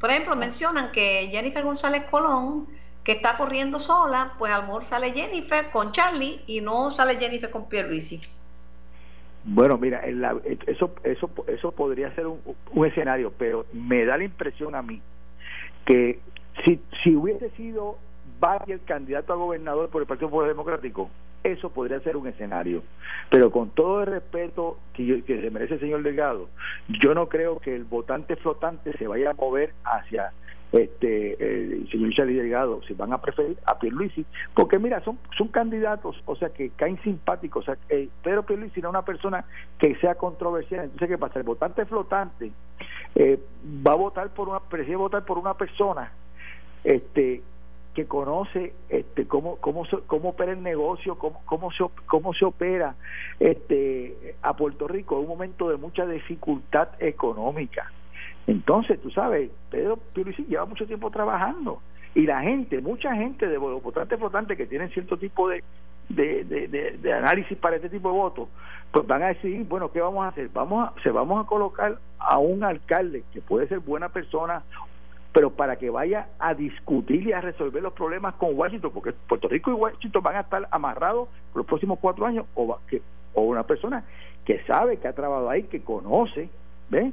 por 0.00 0.10
ejemplo 0.10 0.36
mencionan 0.36 0.90
que 0.90 1.28
Jennifer 1.30 1.62
González 1.62 2.04
Colón, 2.10 2.66
que 3.04 3.12
está 3.12 3.36
corriendo 3.36 3.78
sola, 3.78 4.32
pues 4.38 4.52
a 4.52 4.58
lo 4.58 4.64
mejor 4.64 4.84
sale 4.84 5.12
Jennifer 5.12 5.70
con 5.70 5.92
Charlie 5.92 6.42
y 6.46 6.60
no 6.60 6.90
sale 6.90 7.16
Jennifer 7.16 7.50
con 7.50 7.68
Pierluisi. 7.68 8.20
Bueno, 9.44 9.78
mira, 9.78 10.00
eso, 10.66 10.94
eso, 11.04 11.30
eso 11.46 11.72
podría 11.72 12.14
ser 12.14 12.26
un, 12.26 12.40
un, 12.72 12.86
escenario, 12.86 13.32
pero 13.38 13.66
me 13.72 14.04
da 14.04 14.18
la 14.18 14.24
impresión 14.24 14.74
a 14.74 14.82
mí 14.82 15.00
que 15.86 16.18
si, 16.64 16.80
si 17.02 17.16
hubiese 17.16 17.50
sido 17.50 17.96
Biden 18.40 18.78
el 18.78 18.84
candidato 18.84 19.32
a 19.32 19.36
gobernador 19.36 19.88
por 19.88 20.02
el 20.02 20.08
Partido 20.08 20.28
Popular 20.28 20.48
Democrático, 20.48 21.08
eso 21.42 21.70
podría 21.70 22.00
ser 22.00 22.16
un 22.16 22.26
escenario. 22.26 22.82
Pero 23.30 23.50
con 23.50 23.70
todo 23.70 24.02
el 24.02 24.06
respeto 24.06 24.78
que, 24.92 25.22
que 25.24 25.40
se 25.40 25.50
merece 25.50 25.74
el 25.74 25.80
señor 25.80 26.02
Delgado, 26.02 26.48
yo 26.88 27.14
no 27.14 27.28
creo 27.28 27.58
que 27.58 27.74
el 27.74 27.84
votante 27.84 28.36
flotante 28.36 28.96
se 28.98 29.06
vaya 29.06 29.30
a 29.30 29.34
mover 29.34 29.72
hacia 29.84 30.32
este 30.72 31.72
el 31.72 31.90
señor 31.90 32.12
Charlie 32.12 32.34
Delgado 32.34 32.82
si 32.86 32.92
van 32.92 33.12
a 33.12 33.20
preferir 33.20 33.56
a 33.64 33.78
Pierluisi 33.78 34.24
porque 34.54 34.78
mira 34.78 35.00
son 35.02 35.18
son 35.36 35.48
candidatos 35.48 36.22
o 36.26 36.36
sea 36.36 36.50
que 36.50 36.70
caen 36.70 37.00
simpáticos 37.02 37.62
o 37.62 37.66
sea 37.66 37.78
eh, 37.88 38.08
Pedro 38.22 38.44
Pierluisi 38.44 38.80
no 38.82 38.88
es 38.88 38.92
una 38.92 39.04
persona 39.04 39.44
que 39.78 39.94
sea 39.96 40.16
controversial 40.16 40.84
entonces 40.84 41.08
qué 41.08 41.18
pasa 41.18 41.38
el 41.38 41.46
votante 41.46 41.86
flotante 41.86 42.52
eh, 43.14 43.40
va 43.86 43.92
a 43.92 43.96
votar 43.96 44.28
por 44.30 44.48
una 44.48 44.60
prefiere 44.60 44.96
votar 44.96 45.24
por 45.24 45.38
una 45.38 45.54
persona 45.54 46.12
este 46.84 47.42
que 47.94 48.06
conoce 48.06 48.74
este 48.90 49.26
cómo 49.26 49.56
cómo 49.56 49.84
cómo 50.06 50.28
opera 50.30 50.52
el 50.52 50.62
negocio 50.62 51.16
cómo 51.16 51.40
cómo 51.46 51.72
se 51.72 51.84
cómo 52.06 52.34
se 52.34 52.44
opera 52.44 52.94
este 53.40 54.36
a 54.42 54.54
Puerto 54.54 54.86
Rico 54.86 55.16
en 55.16 55.22
un 55.22 55.28
momento 55.28 55.70
de 55.70 55.78
mucha 55.78 56.06
dificultad 56.06 56.88
económica 57.00 57.90
entonces, 58.48 58.98
tú 59.02 59.10
sabes, 59.10 59.50
Pedro 59.70 59.98
Pierluisi 60.14 60.46
lleva 60.46 60.64
mucho 60.64 60.86
tiempo 60.86 61.10
trabajando 61.10 61.82
y 62.14 62.22
la 62.22 62.40
gente, 62.40 62.80
mucha 62.80 63.14
gente 63.14 63.46
de 63.46 63.58
votantes 63.58 64.18
flotantes 64.18 64.56
que 64.56 64.64
tienen 64.64 64.88
cierto 64.88 65.18
tipo 65.18 65.50
de, 65.50 65.62
análisis 67.14 67.58
para 67.58 67.76
este 67.76 67.90
tipo 67.90 68.08
de 68.08 68.16
votos, 68.16 68.48
pues 68.90 69.06
van 69.06 69.22
a 69.22 69.28
decidir, 69.28 69.66
bueno, 69.68 69.92
¿qué 69.92 70.00
vamos 70.00 70.24
a 70.24 70.28
hacer? 70.28 70.48
Vamos 70.48 70.88
a, 70.88 71.02
se 71.02 71.10
vamos 71.10 71.44
a 71.44 71.46
colocar 71.46 71.98
a 72.18 72.38
un 72.38 72.64
alcalde 72.64 73.22
que 73.34 73.42
puede 73.42 73.68
ser 73.68 73.80
buena 73.80 74.08
persona, 74.08 74.62
pero 75.34 75.50
para 75.50 75.76
que 75.76 75.90
vaya 75.90 76.28
a 76.38 76.54
discutir 76.54 77.26
y 77.26 77.32
a 77.32 77.42
resolver 77.42 77.82
los 77.82 77.92
problemas 77.92 78.34
con 78.36 78.58
Washington, 78.58 78.92
porque 78.94 79.12
Puerto 79.12 79.46
Rico 79.48 79.72
y 79.72 79.74
Washington 79.74 80.22
van 80.22 80.36
a 80.36 80.40
estar 80.40 80.66
amarrados 80.70 81.28
por 81.52 81.58
los 81.58 81.66
próximos 81.66 81.98
cuatro 81.98 82.24
años, 82.24 82.46
o, 82.54 82.78
que, 82.88 83.02
o 83.34 83.42
una 83.42 83.64
persona 83.64 84.04
que 84.46 84.64
sabe, 84.64 84.96
que 84.96 85.06
ha 85.06 85.12
trabajado 85.12 85.50
ahí, 85.50 85.64
que 85.64 85.82
conoce, 85.82 86.48
¿ves? 86.88 87.12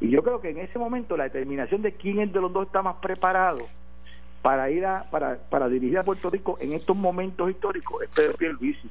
Y 0.00 0.10
yo 0.10 0.22
creo 0.22 0.40
que 0.40 0.50
en 0.50 0.58
ese 0.58 0.78
momento 0.78 1.16
la 1.16 1.24
determinación 1.24 1.82
de 1.82 1.92
quién 1.92 2.32
de 2.32 2.40
los 2.40 2.52
dos 2.52 2.66
está 2.66 2.82
más 2.82 2.96
preparado 2.96 3.66
para 4.42 4.70
ir 4.70 4.84
a, 4.84 5.04
para, 5.10 5.38
para 5.38 5.68
dirigir 5.68 5.98
a 5.98 6.04
Puerto 6.04 6.30
Rico 6.30 6.58
en 6.60 6.72
estos 6.72 6.96
momentos 6.96 7.50
históricos 7.50 8.02
es 8.02 8.10
Pedro 8.10 8.34
Pierluisi. 8.34 8.90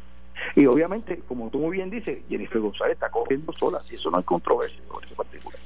Y 0.56 0.65
obviamente, 0.65 1.22
como 1.28 1.50
tú 1.50 1.60
muy 1.60 1.78
bien 1.78 1.89
dices, 1.89 2.20
Jennifer 2.28 2.60
González 2.60 2.96
está 2.96 3.10
corriendo 3.10 3.54
sola, 3.54 3.80
y 3.89 3.96
eso 3.96 4.12
no 4.12 4.18
hay 4.18 4.24
controversia 4.24 4.82
sobre 4.88 5.06
ese 5.06 5.15
particular. 5.15 5.60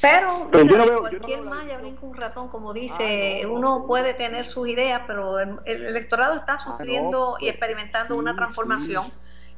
Pero, 0.00 0.48
pero 0.52 1.00
cualquier 1.00 1.42
malla 1.42 1.78
brinca 1.78 2.06
un 2.06 2.14
ratón, 2.14 2.48
como 2.48 2.72
dice, 2.72 3.42
ah, 3.44 3.48
uno 3.48 3.86
puede 3.86 4.14
tener 4.14 4.46
sus 4.46 4.68
ideas, 4.68 5.02
pero 5.06 5.40
el, 5.40 5.58
electorado 5.64 6.36
está 6.36 6.54
ah, 6.54 6.58
sufriendo 6.58 7.36
y 7.38 7.44
pues, 7.44 7.52
experimentando 7.52 8.16
una 8.16 8.36
transformación 8.36 9.06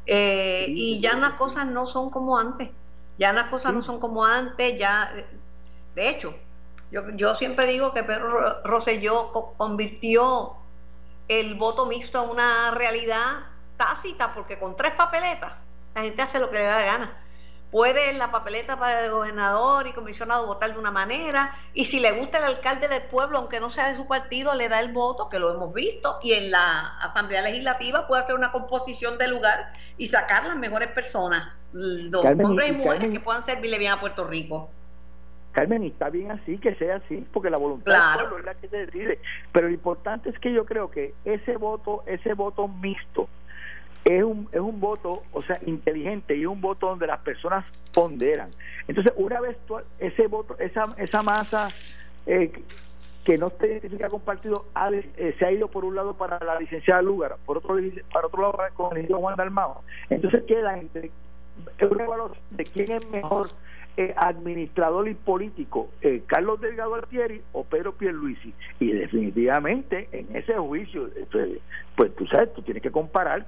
eh, 0.06 0.66
y 0.68 1.00
ya 1.00 1.14
las 1.16 1.34
cosas 1.34 1.66
no 1.66 1.86
son 1.86 2.08
como 2.10 2.38
antes. 2.38 2.70
Ya 3.18 3.32
las 3.32 3.48
cosas 3.48 3.74
no 3.74 3.82
son 3.82 3.98
como 3.98 4.24
antes, 4.24 4.78
ya, 4.78 5.12
de 5.94 6.08
hecho, 6.08 6.34
yo, 6.90 7.02
yo 7.10 7.34
siempre 7.34 7.66
digo 7.66 7.92
que 7.92 8.04
Pedro 8.04 8.62
Rosselló 8.62 9.32
convirtió 9.56 10.54
el 11.26 11.56
voto 11.56 11.86
mixto 11.86 12.22
en 12.24 12.30
una 12.30 12.70
realidad 12.70 13.46
tácita, 13.76 14.32
porque 14.32 14.58
con 14.58 14.76
tres 14.76 14.94
papeletas 14.94 15.64
la 15.94 16.02
gente 16.02 16.22
hace 16.22 16.38
lo 16.38 16.50
que 16.50 16.58
le 16.58 16.64
da 16.64 16.82
gana 16.82 17.27
puede 17.70 18.10
en 18.10 18.18
la 18.18 18.30
papeleta 18.30 18.78
para 18.78 19.04
el 19.04 19.10
gobernador 19.10 19.86
y 19.86 19.92
comisionado 19.92 20.46
votar 20.46 20.72
de 20.72 20.78
una 20.78 20.90
manera, 20.90 21.52
y 21.74 21.84
si 21.84 22.00
le 22.00 22.12
gusta 22.12 22.38
el 22.38 22.44
alcalde 22.44 22.88
del 22.88 23.02
pueblo, 23.02 23.38
aunque 23.38 23.60
no 23.60 23.70
sea 23.70 23.88
de 23.90 23.96
su 23.96 24.06
partido, 24.06 24.54
le 24.54 24.68
da 24.68 24.80
el 24.80 24.92
voto, 24.92 25.28
que 25.28 25.38
lo 25.38 25.54
hemos 25.54 25.74
visto, 25.74 26.18
y 26.22 26.32
en 26.32 26.50
la 26.50 26.98
Asamblea 27.00 27.42
Legislativa 27.42 28.06
puede 28.06 28.22
hacer 28.22 28.34
una 28.34 28.52
composición 28.52 29.18
de 29.18 29.28
lugar 29.28 29.72
y 29.96 30.06
sacar 30.06 30.46
las 30.46 30.56
mejores 30.56 30.88
personas, 30.88 31.54
los 31.72 32.24
hombres 32.24 32.70
y, 32.70 32.72
mujeres 32.72 33.10
que 33.10 33.20
puedan 33.20 33.44
servirle 33.44 33.78
bien 33.78 33.92
a 33.92 34.00
Puerto 34.00 34.24
Rico. 34.24 34.70
Carmen, 35.52 35.82
y 35.82 35.88
está 35.88 36.08
bien 36.08 36.30
así, 36.30 36.58
que 36.58 36.74
sea 36.76 36.96
así, 36.96 37.26
porque 37.32 37.50
la 37.50 37.58
voluntad 37.58 38.16
del 38.16 38.28
pueblo 38.28 38.38
es 38.38 38.44
la 38.44 38.54
que 38.54 38.68
se 38.68 38.76
decide. 38.86 39.18
Pero 39.52 39.66
lo 39.66 39.74
importante 39.74 40.30
es 40.30 40.38
que 40.38 40.52
yo 40.52 40.64
creo 40.64 40.90
que 40.90 41.14
ese 41.24 41.56
voto, 41.56 42.04
ese 42.06 42.34
voto 42.34 42.68
mixto, 42.68 43.28
es 44.04 44.24
un, 44.24 44.48
es 44.52 44.60
un 44.60 44.80
voto, 44.80 45.22
o 45.32 45.42
sea, 45.42 45.58
inteligente 45.66 46.36
y 46.36 46.46
un 46.46 46.60
voto 46.60 46.88
donde 46.88 47.06
las 47.06 47.20
personas 47.20 47.64
ponderan. 47.94 48.50
Entonces, 48.86 49.12
una 49.16 49.40
vez 49.40 49.56
ese 49.98 50.26
voto, 50.26 50.56
esa, 50.58 50.84
esa 50.96 51.22
masa 51.22 51.68
eh, 52.26 52.52
que 53.24 53.36
no 53.36 53.48
está 53.48 53.66
identificada 53.66 54.10
con 54.10 54.20
partido 54.20 54.66
eh, 54.92 55.34
se 55.38 55.44
ha 55.44 55.52
ido 55.52 55.68
por 55.68 55.84
un 55.84 55.94
lado 55.94 56.14
para 56.14 56.38
la 56.42 56.58
licenciada 56.58 57.02
Lugar, 57.02 57.36
por 57.44 57.58
otro 57.58 57.76
para 58.12 58.26
otro 58.26 58.40
lado 58.40 58.52
para 58.54 58.70
con 58.70 58.96
el 58.96 59.06
Juan 59.06 59.36
Dalmao. 59.36 59.82
Entonces 60.08 60.44
queda 60.44 60.78
entre 60.78 61.10
un 61.82 62.00
evaluación 62.00 62.38
de 62.50 62.64
quién 62.64 62.92
es 62.92 63.10
mejor 63.10 63.50
eh, 63.98 64.14
administrador 64.16 65.08
y 65.08 65.14
político, 65.14 65.90
Carlos 66.26 66.60
Delgado 66.60 66.94
Altieri 66.94 67.42
o 67.52 67.64
Pedro 67.64 67.92
Pierluisi. 67.92 68.54
Y 68.80 68.92
definitivamente 68.92 70.08
en 70.12 70.34
ese 70.34 70.54
juicio, 70.54 71.10
pues 71.96 72.14
tú 72.14 72.26
sabes, 72.28 72.54
tú 72.54 72.62
tienes 72.62 72.82
que 72.82 72.90
comparar 72.90 73.46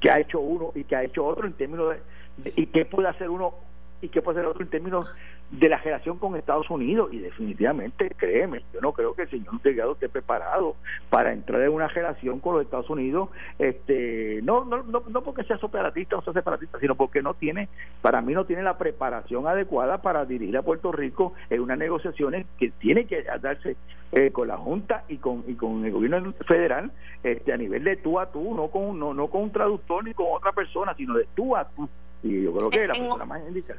que 0.00 0.10
ha 0.10 0.20
hecho 0.20 0.40
uno 0.40 0.72
y 0.74 0.84
que 0.84 0.96
ha 0.96 1.04
hecho 1.04 1.24
otro 1.24 1.46
en 1.46 1.54
términos 1.54 1.96
de, 2.38 2.52
y 2.56 2.66
qué 2.66 2.84
puede 2.84 3.08
hacer 3.08 3.30
uno 3.30 3.54
y 4.02 4.08
qué 4.08 4.22
puede 4.22 4.38
hacer 4.38 4.50
otro 4.50 4.62
en 4.62 4.70
términos 4.70 5.06
de 5.50 5.68
la 5.68 5.78
relación 5.78 6.18
con 6.18 6.36
Estados 6.36 6.68
Unidos 6.70 7.10
y 7.12 7.18
definitivamente 7.18 8.10
créeme 8.16 8.64
yo 8.74 8.80
no 8.80 8.92
creo 8.92 9.14
que 9.14 9.22
el 9.22 9.30
señor 9.30 9.62
Delgado 9.62 9.92
esté 9.92 10.08
preparado 10.08 10.74
para 11.08 11.32
entrar 11.32 11.62
en 11.62 11.70
una 11.70 11.86
relación 11.86 12.40
con 12.40 12.54
los 12.56 12.64
Estados 12.64 12.90
Unidos 12.90 13.28
este 13.58 14.40
no 14.42 14.64
no 14.64 14.82
no, 14.82 15.04
no 15.08 15.22
porque 15.22 15.44
sea 15.44 15.56
separatista 15.58 16.16
o 16.16 16.22
sea 16.22 16.32
separatista 16.32 16.80
sino 16.80 16.96
porque 16.96 17.22
no 17.22 17.34
tiene 17.34 17.68
para 18.02 18.22
mí 18.22 18.34
no 18.34 18.44
tiene 18.44 18.62
la 18.64 18.76
preparación 18.76 19.46
adecuada 19.46 20.02
para 20.02 20.24
dirigir 20.24 20.56
a 20.56 20.62
Puerto 20.62 20.90
Rico 20.90 21.34
en 21.48 21.60
unas 21.60 21.78
negociaciones 21.78 22.44
que 22.58 22.70
tiene 22.70 23.06
que 23.06 23.22
darse 23.40 23.76
eh, 24.12 24.32
con 24.32 24.48
la 24.48 24.56
Junta 24.56 25.04
y 25.08 25.18
con 25.18 25.44
y 25.46 25.54
con 25.54 25.84
el 25.84 25.92
gobierno 25.92 26.32
federal 26.48 26.90
este 27.22 27.52
a 27.52 27.56
nivel 27.56 27.84
de 27.84 27.96
tú 27.96 28.18
a 28.18 28.32
tú 28.32 28.52
no 28.54 28.66
con 28.68 28.98
no, 28.98 29.14
no 29.14 29.28
con 29.28 29.42
un 29.42 29.52
traductor 29.52 30.02
ni 30.02 30.12
con 30.12 30.26
otra 30.32 30.50
persona 30.50 30.92
sino 30.96 31.14
de 31.14 31.28
tú 31.36 31.56
a 31.56 31.68
tú. 31.68 31.88
Y 32.22 32.42
yo 32.42 32.52
creo 32.52 32.70
que 32.70 32.86
la 32.88 32.94
persona 32.94 33.24
más 33.24 33.40
indicada 33.46 33.78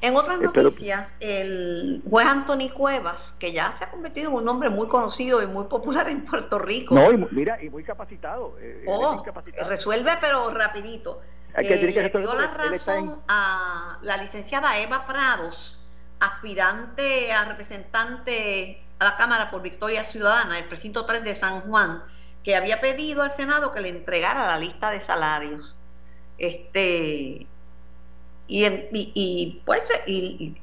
en 0.00 0.16
otras 0.16 0.38
noticias, 0.38 1.14
el 1.20 2.02
juez 2.08 2.26
Anthony 2.26 2.68
Cuevas, 2.74 3.34
que 3.38 3.52
ya 3.52 3.72
se 3.72 3.84
ha 3.84 3.90
convertido 3.90 4.30
en 4.30 4.36
un 4.36 4.48
hombre 4.48 4.68
muy 4.68 4.86
conocido 4.86 5.42
y 5.42 5.46
muy 5.46 5.64
popular 5.64 6.08
en 6.08 6.24
Puerto 6.24 6.58
Rico. 6.58 6.94
No, 6.94 7.10
y, 7.10 7.16
mira, 7.30 7.62
y 7.62 7.70
muy 7.70 7.84
capacitado. 7.84 8.56
Eh, 8.60 8.84
oh, 8.86 9.24
resuelve 9.66 10.12
pero 10.20 10.50
rapidito. 10.50 11.20
Hay 11.54 11.66
que, 11.66 11.74
eh, 11.74 12.10
le 12.12 12.20
dio 12.20 12.34
la 12.34 12.48
razón 12.48 13.20
a 13.28 13.98
la 14.02 14.16
licenciada 14.16 14.78
Eva 14.78 15.06
Prados, 15.06 15.80
aspirante 16.20 17.32
a 17.32 17.44
representante 17.44 18.82
a 18.98 19.04
la 19.04 19.16
Cámara 19.16 19.50
por 19.50 19.62
Victoria 19.62 20.02
Ciudadana, 20.04 20.58
el 20.58 20.64
precinto 20.64 21.04
3 21.04 21.22
de 21.22 21.34
San 21.34 21.62
Juan, 21.62 22.02
que 22.42 22.56
había 22.56 22.80
pedido 22.80 23.22
al 23.22 23.30
Senado 23.30 23.72
que 23.72 23.80
le 23.80 23.88
entregara 23.88 24.46
la 24.46 24.58
lista 24.58 24.90
de 24.90 25.00
salarios. 25.00 25.76
Este, 26.38 27.46
y, 28.46 28.66
y, 28.92 29.62
pues 29.64 29.82
y, 30.06 30.56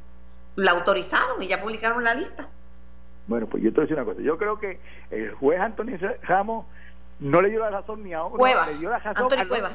la 0.56 0.72
autorizaron 0.72 1.42
y 1.42 1.48
ya 1.48 1.62
publicaron 1.62 2.04
la 2.04 2.14
lista. 2.14 2.48
Bueno, 3.28 3.48
pues 3.48 3.64
yo 3.64 3.70
te 3.72 3.76
voy 3.76 3.84
a 3.84 3.86
decir 3.88 3.98
una 3.98 4.06
cosa. 4.06 4.22
Yo 4.22 4.38
creo 4.38 4.60
que 4.60 4.80
el 5.10 5.32
juez 5.36 5.60
Antonio 5.60 5.98
Ramos 6.24 6.66
no 7.20 7.42
le 7.42 7.50
dio 7.50 7.60
la 7.60 7.70
razón 7.70 8.04
ni 8.04 8.14
a 8.14 8.24
uno, 8.24 8.44
le 8.44 8.78
dio 8.78 8.90
la 8.90 9.00
razón 9.00 9.32
a 9.38 9.48
Cuevas. 9.48 9.74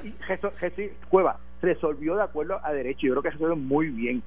Cueva 1.08 1.38
resolvió 1.62 2.16
de 2.16 2.22
acuerdo 2.22 2.60
a 2.62 2.72
derecho. 2.72 3.06
Yo 3.06 3.12
creo 3.14 3.22
que 3.22 3.30
resolvió 3.30 3.56
muy 3.56 3.88
bien. 3.88 4.22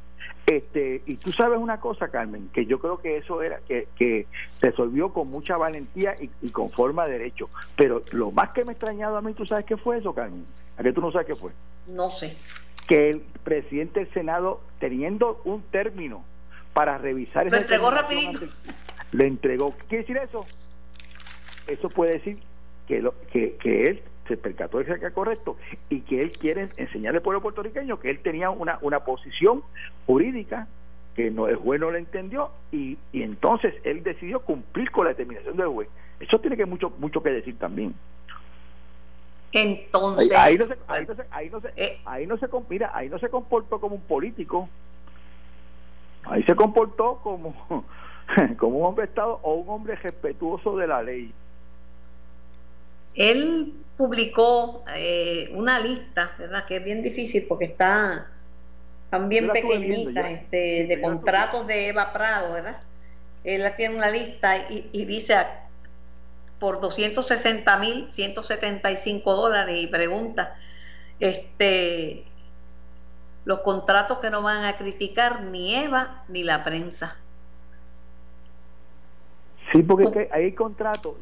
Este, 0.46 1.02
y 1.06 1.16
tú 1.18 1.32
sabes 1.32 1.60
una 1.60 1.80
cosa, 1.80 2.10
Carmen, 2.10 2.50
que 2.54 2.66
yo 2.66 2.80
creo 2.80 3.00
que 3.00 3.18
eso 3.18 3.42
era, 3.42 3.60
que, 3.68 3.88
que 3.96 4.26
resolvió 4.62 5.14
con 5.14 5.30
mucha 5.30 5.58
valentía 5.58 6.16
y, 6.20 6.30
y, 6.42 6.50
con 6.50 6.70
forma 6.70 7.06
de 7.06 7.14
derecho. 7.14 7.50
Pero 7.76 8.02
lo 8.12 8.32
más 8.32 8.52
que 8.52 8.64
me 8.64 8.72
ha 8.72 8.74
extrañado 8.74 9.18
a 9.18 9.22
mí, 9.22 9.34
¿tú 9.34 9.46
sabes 9.46 9.66
qué 9.66 9.78
fue 9.78 9.98
eso, 9.98 10.14
Carmen? 10.14 10.46
¿A 10.78 10.84
qué 10.84 10.92
tú 10.92 11.02
no 11.02 11.12
sabes 11.12 11.28
qué 11.28 11.36
fue? 11.36 11.52
No 11.88 12.10
sé 12.12 12.38
que 12.90 13.08
el 13.08 13.22
presidente 13.44 14.00
del 14.00 14.12
Senado, 14.12 14.62
teniendo 14.80 15.42
un 15.46 15.62
término 15.62 16.24
para 16.74 16.98
revisar... 16.98 17.46
Lo 17.46 17.58
entregó 17.58 17.92
rapidito. 17.92 18.48
Le 19.12 19.28
entregó. 19.28 19.78
¿Qué 19.78 19.86
quiere 19.86 20.02
decir 20.02 20.18
eso? 20.18 20.46
Eso 21.68 21.90
puede 21.90 22.14
decir 22.14 22.40
que, 22.88 23.00
lo, 23.00 23.14
que, 23.32 23.58
que 23.58 23.84
él 23.84 24.02
se 24.28 24.38
percató 24.38 24.80
de 24.80 24.86
que 24.86 24.94
era 24.94 25.12
correcto 25.12 25.56
y 25.88 26.02
que 26.02 26.24
él 26.24 26.32
quiere 26.32 26.68
enseñarle 26.78 27.18
al 27.18 27.22
pueblo 27.22 27.44
puertorriqueño 27.44 28.00
que 28.00 28.10
él 28.10 28.22
tenía 28.24 28.50
una, 28.50 28.80
una 28.82 29.02
posición 29.02 29.62
jurídica 30.08 30.68
que 31.20 31.32
no, 31.32 31.50
el 31.50 31.58
juez 31.58 31.82
no 31.82 31.92
le 31.92 32.00
entendió 32.00 32.50
y, 32.72 32.98
y 33.12 33.24
entonces 33.24 33.74
él 33.84 34.04
decidió 34.04 34.40
cumplir 34.40 34.90
con 34.90 35.04
la 35.04 35.10
determinación 35.10 35.58
del 35.58 35.68
juez. 35.68 35.90
Eso 36.18 36.40
tiene 36.40 36.56
que 36.56 36.66
mucho 36.66 36.94
mucho 36.98 37.22
que 37.22 37.30
decir 37.30 37.60
también. 37.60 37.94
Entonces, 39.52 40.32
ahí, 40.32 40.58
no 40.58 40.68
se, 40.68 40.78
ahí 40.88 41.06
no 41.06 41.16
se, 41.16 41.24
ahí 41.32 41.50
no 41.50 41.60
se, 41.60 41.74
eh, 41.76 42.00
ahí 42.06 42.26
no 42.26 42.38
se, 42.38 42.48
mira, 42.70 42.92
ahí 42.94 43.10
no 43.10 43.20
se 43.20 43.28
comportó 43.28 43.82
como 43.82 43.96
un 43.96 44.02
político, 44.02 44.70
ahí 46.24 46.42
se 46.44 46.56
comportó 46.56 47.20
como, 47.22 47.54
como 48.58 48.78
un 48.78 48.86
hombre 48.86 49.06
de 49.06 49.10
Estado 49.10 49.40
o 49.42 49.56
un 49.56 49.70
hombre 49.70 49.96
respetuoso 49.96 50.78
de 50.78 50.88
la 50.88 51.04
ley. 51.04 51.34
Él 53.16 53.74
publicó 53.98 54.86
eh, 54.96 55.52
una 55.54 55.82
lista, 55.82 56.32
¿verdad? 56.40 56.66
Que 56.66 56.78
es 56.78 56.84
bien 56.86 57.04
difícil 57.04 57.46
porque 57.50 57.66
está 57.66 58.28
también 59.10 59.50
pequeñita, 59.50 60.30
este, 60.30 60.86
de 60.86 61.02
contratos 61.02 61.66
de 61.66 61.88
Eva 61.88 62.14
Prado, 62.14 62.54
¿verdad? 62.54 62.80
Él 63.44 63.64
tiene 63.78 63.96
una 63.96 64.12
lista 64.12 64.58
y, 64.70 64.90
y 64.92 65.06
dice 65.06 65.36
por 66.60 66.82
260 66.82 67.78
mil 67.78 68.10
175 68.10 69.36
dólares 69.36 69.76
y 69.80 69.88
pregunta 69.88 70.56
este 71.20 72.26
los 73.46 73.60
contratos 73.62 74.20
que 74.20 74.30
no 74.30 74.42
van 74.42 74.66
a 74.66 74.78
criticar 74.78 75.42
ni 75.44 75.74
Eva 75.76 76.24
ni 76.28 76.44
la 76.44 76.64
prensa 76.64 77.18
sí 79.72 79.82
porque 79.84 80.30
hay 80.32 80.52
contratos 80.52 81.16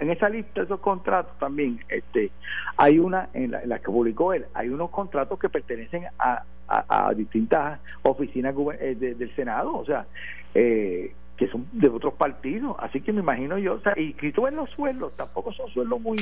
en 0.00 0.10
esa 0.10 0.28
lista 0.28 0.62
esos 0.62 0.80
contratos 0.80 1.36
también 1.38 1.82
este 1.88 2.30
hay 2.76 2.98
una 2.98 3.28
en 3.32 3.50
la, 3.50 3.78
que 3.78 3.86
publicó 3.86 4.34
él 4.34 4.46
hay 4.52 4.68
unos 4.68 4.90
contratos 4.90 5.38
que 5.38 5.48
pertenecen 5.48 6.06
a, 6.18 6.44
a, 6.68 7.12
distintas 7.14 7.80
oficinas 8.02 8.54
eh, 8.80 8.94
del 8.94 9.34
Senado 9.36 9.76
o 9.76 9.84
sea 9.84 10.06
eh, 10.54 11.12
que 11.36 11.48
son 11.48 11.66
de 11.72 11.88
otros 11.88 12.14
partidos, 12.14 12.76
así 12.78 13.00
que 13.00 13.12
me 13.12 13.20
imagino 13.20 13.58
yo, 13.58 13.74
o 13.74 13.80
sea, 13.80 13.94
y 13.96 14.12
tú 14.32 14.42
ves 14.42 14.52
los 14.52 14.70
sueldos, 14.70 15.14
tampoco 15.16 15.52
son 15.52 15.68
sueldos 15.70 16.00
muy, 16.00 16.16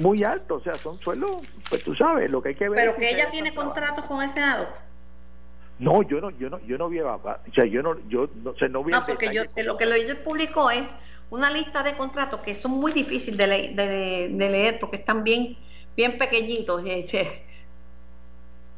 muy, 0.00 0.24
altos, 0.24 0.60
o 0.60 0.64
sea, 0.64 0.74
son 0.74 0.98
sueldos, 0.98 1.30
pues 1.68 1.84
tú 1.84 1.94
sabes, 1.94 2.30
lo 2.30 2.42
que 2.42 2.50
hay 2.50 2.54
que 2.56 2.68
ver. 2.68 2.80
Pero 2.80 2.96
que 2.96 3.10
ella 3.10 3.30
tiene 3.30 3.54
contratos 3.54 4.04
con 4.06 4.22
el 4.22 4.28
Senado. 4.28 4.66
No, 5.78 6.02
yo 6.02 6.20
no, 6.20 6.30
yo 6.30 6.50
no, 6.50 6.58
yo 6.60 6.78
no 6.78 6.88
vi, 6.88 7.00
o 7.00 7.20
sea, 7.54 7.64
yo 7.64 7.82
no, 7.82 7.96
yo 8.08 8.28
no 8.42 8.54
sé, 8.54 8.68
no 8.68 8.82
vi. 8.82 8.92
No, 8.92 9.04
porque 9.06 9.32
yo, 9.32 9.44
lo 9.64 9.76
que 9.76 9.86
lo 9.86 10.24
publicó 10.24 10.70
es 10.70 10.82
una 11.30 11.50
lista 11.50 11.82
de 11.82 11.96
contratos 11.96 12.40
que 12.40 12.54
son 12.54 12.72
muy 12.72 12.92
difíciles 12.92 13.38
de, 13.38 13.46
de, 13.46 14.28
de 14.32 14.50
leer 14.50 14.78
porque 14.80 14.96
están 14.96 15.22
bien, 15.22 15.56
bien 15.96 16.18
pequeñitos, 16.18 16.82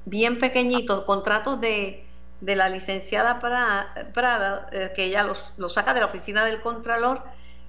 bien 0.06 0.38
pequeñitos, 0.38 1.02
contratos 1.02 1.60
de 1.60 2.06
de 2.40 2.56
la 2.56 2.68
licenciada 2.68 3.38
Prada, 3.40 4.68
eh, 4.72 4.92
que 4.94 5.04
ella 5.04 5.26
lo 5.56 5.68
saca 5.68 5.94
de 5.94 6.00
la 6.00 6.06
oficina 6.06 6.44
del 6.44 6.60
Contralor, 6.60 7.22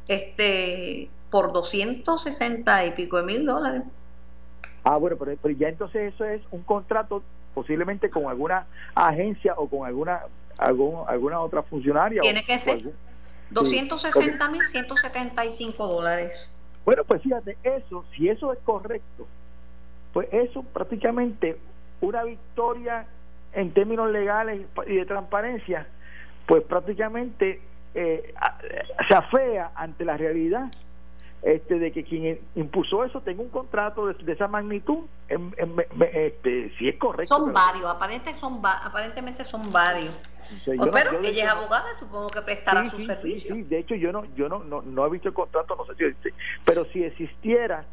este, 0.07 1.09
por 1.29 1.53
260 1.53 2.85
y 2.85 2.91
pico 2.91 3.17
de 3.17 3.23
mil 3.23 3.45
dólares. 3.45 3.83
Ah, 4.83 4.97
bueno, 4.97 5.17
pero, 5.17 5.35
ya 5.57 5.69
entonces 5.69 6.13
eso 6.13 6.25
es 6.25 6.41
un 6.51 6.63
contrato 6.63 7.21
posiblemente 7.53 8.09
con 8.09 8.27
alguna 8.27 8.67
agencia 8.93 9.53
o 9.57 9.67
con 9.67 9.85
alguna 9.85 10.21
algún, 10.59 11.03
alguna 11.07 11.39
otra 11.39 11.63
funcionaria. 11.63 12.21
Tiene 12.21 12.43
que 12.43 12.57
ser 12.59 12.83
260 13.49 14.49
mil 14.49 14.63
175 14.63 15.87
dólares. 15.87 16.49
Bueno, 16.85 17.03
pues 17.03 17.21
fíjate, 17.21 17.57
eso, 17.63 18.05
si 18.15 18.29
eso 18.29 18.53
es 18.53 18.59
correcto, 18.59 19.27
pues 20.13 20.29
eso 20.31 20.63
prácticamente 20.63 21.57
una 22.01 22.23
victoria 22.23 23.05
en 23.53 23.73
términos 23.73 24.11
legales 24.11 24.61
y 24.85 24.95
de 24.95 25.05
transparencia, 25.05 25.87
pues 26.45 26.63
prácticamente 26.63 27.61
eh, 27.95 28.33
se 29.07 29.15
afea 29.15 29.71
ante 29.75 30.05
la 30.05 30.17
realidad 30.17 30.71
este 31.41 31.77
de 31.77 31.91
que 31.91 32.03
quien 32.03 32.39
impuso 32.55 33.03
eso 33.03 33.21
tenga 33.21 33.41
un 33.41 33.49
contrato 33.49 34.07
de, 34.07 34.33
esa 34.33 34.47
magnitud 34.47 35.05
este, 35.29 36.73
si 36.77 36.89
es 36.89 36.97
correcto 36.97 37.37
son 37.37 37.53
varios 37.53 37.85
aparentemente 37.85 38.39
son 38.39 38.61
aparentemente 38.65 39.45
son 39.45 39.71
varios. 39.71 40.13
Pero 40.65 41.19
ella 41.23 41.43
es 41.43 41.49
abogada 41.49 41.93
supongo 41.99 42.29
que 42.29 42.41
prestará 42.41 42.89
su 42.89 43.03
servicio 43.05 43.53
sí, 43.53 43.63
de 43.63 43.79
hecho 43.79 43.95
yo 43.95 44.11
no 44.11 44.25
yo 44.35 44.49
no, 44.49 44.63
no, 44.63 44.81
no 44.81 45.05
he 45.05 45.09
visto 45.09 45.27
el 45.27 45.33
contrato 45.33 45.75
no 45.75 45.85
sé 45.85 46.13
si 46.21 46.29
pero 46.65 46.85
si 46.85 47.03
existiera 47.03 47.85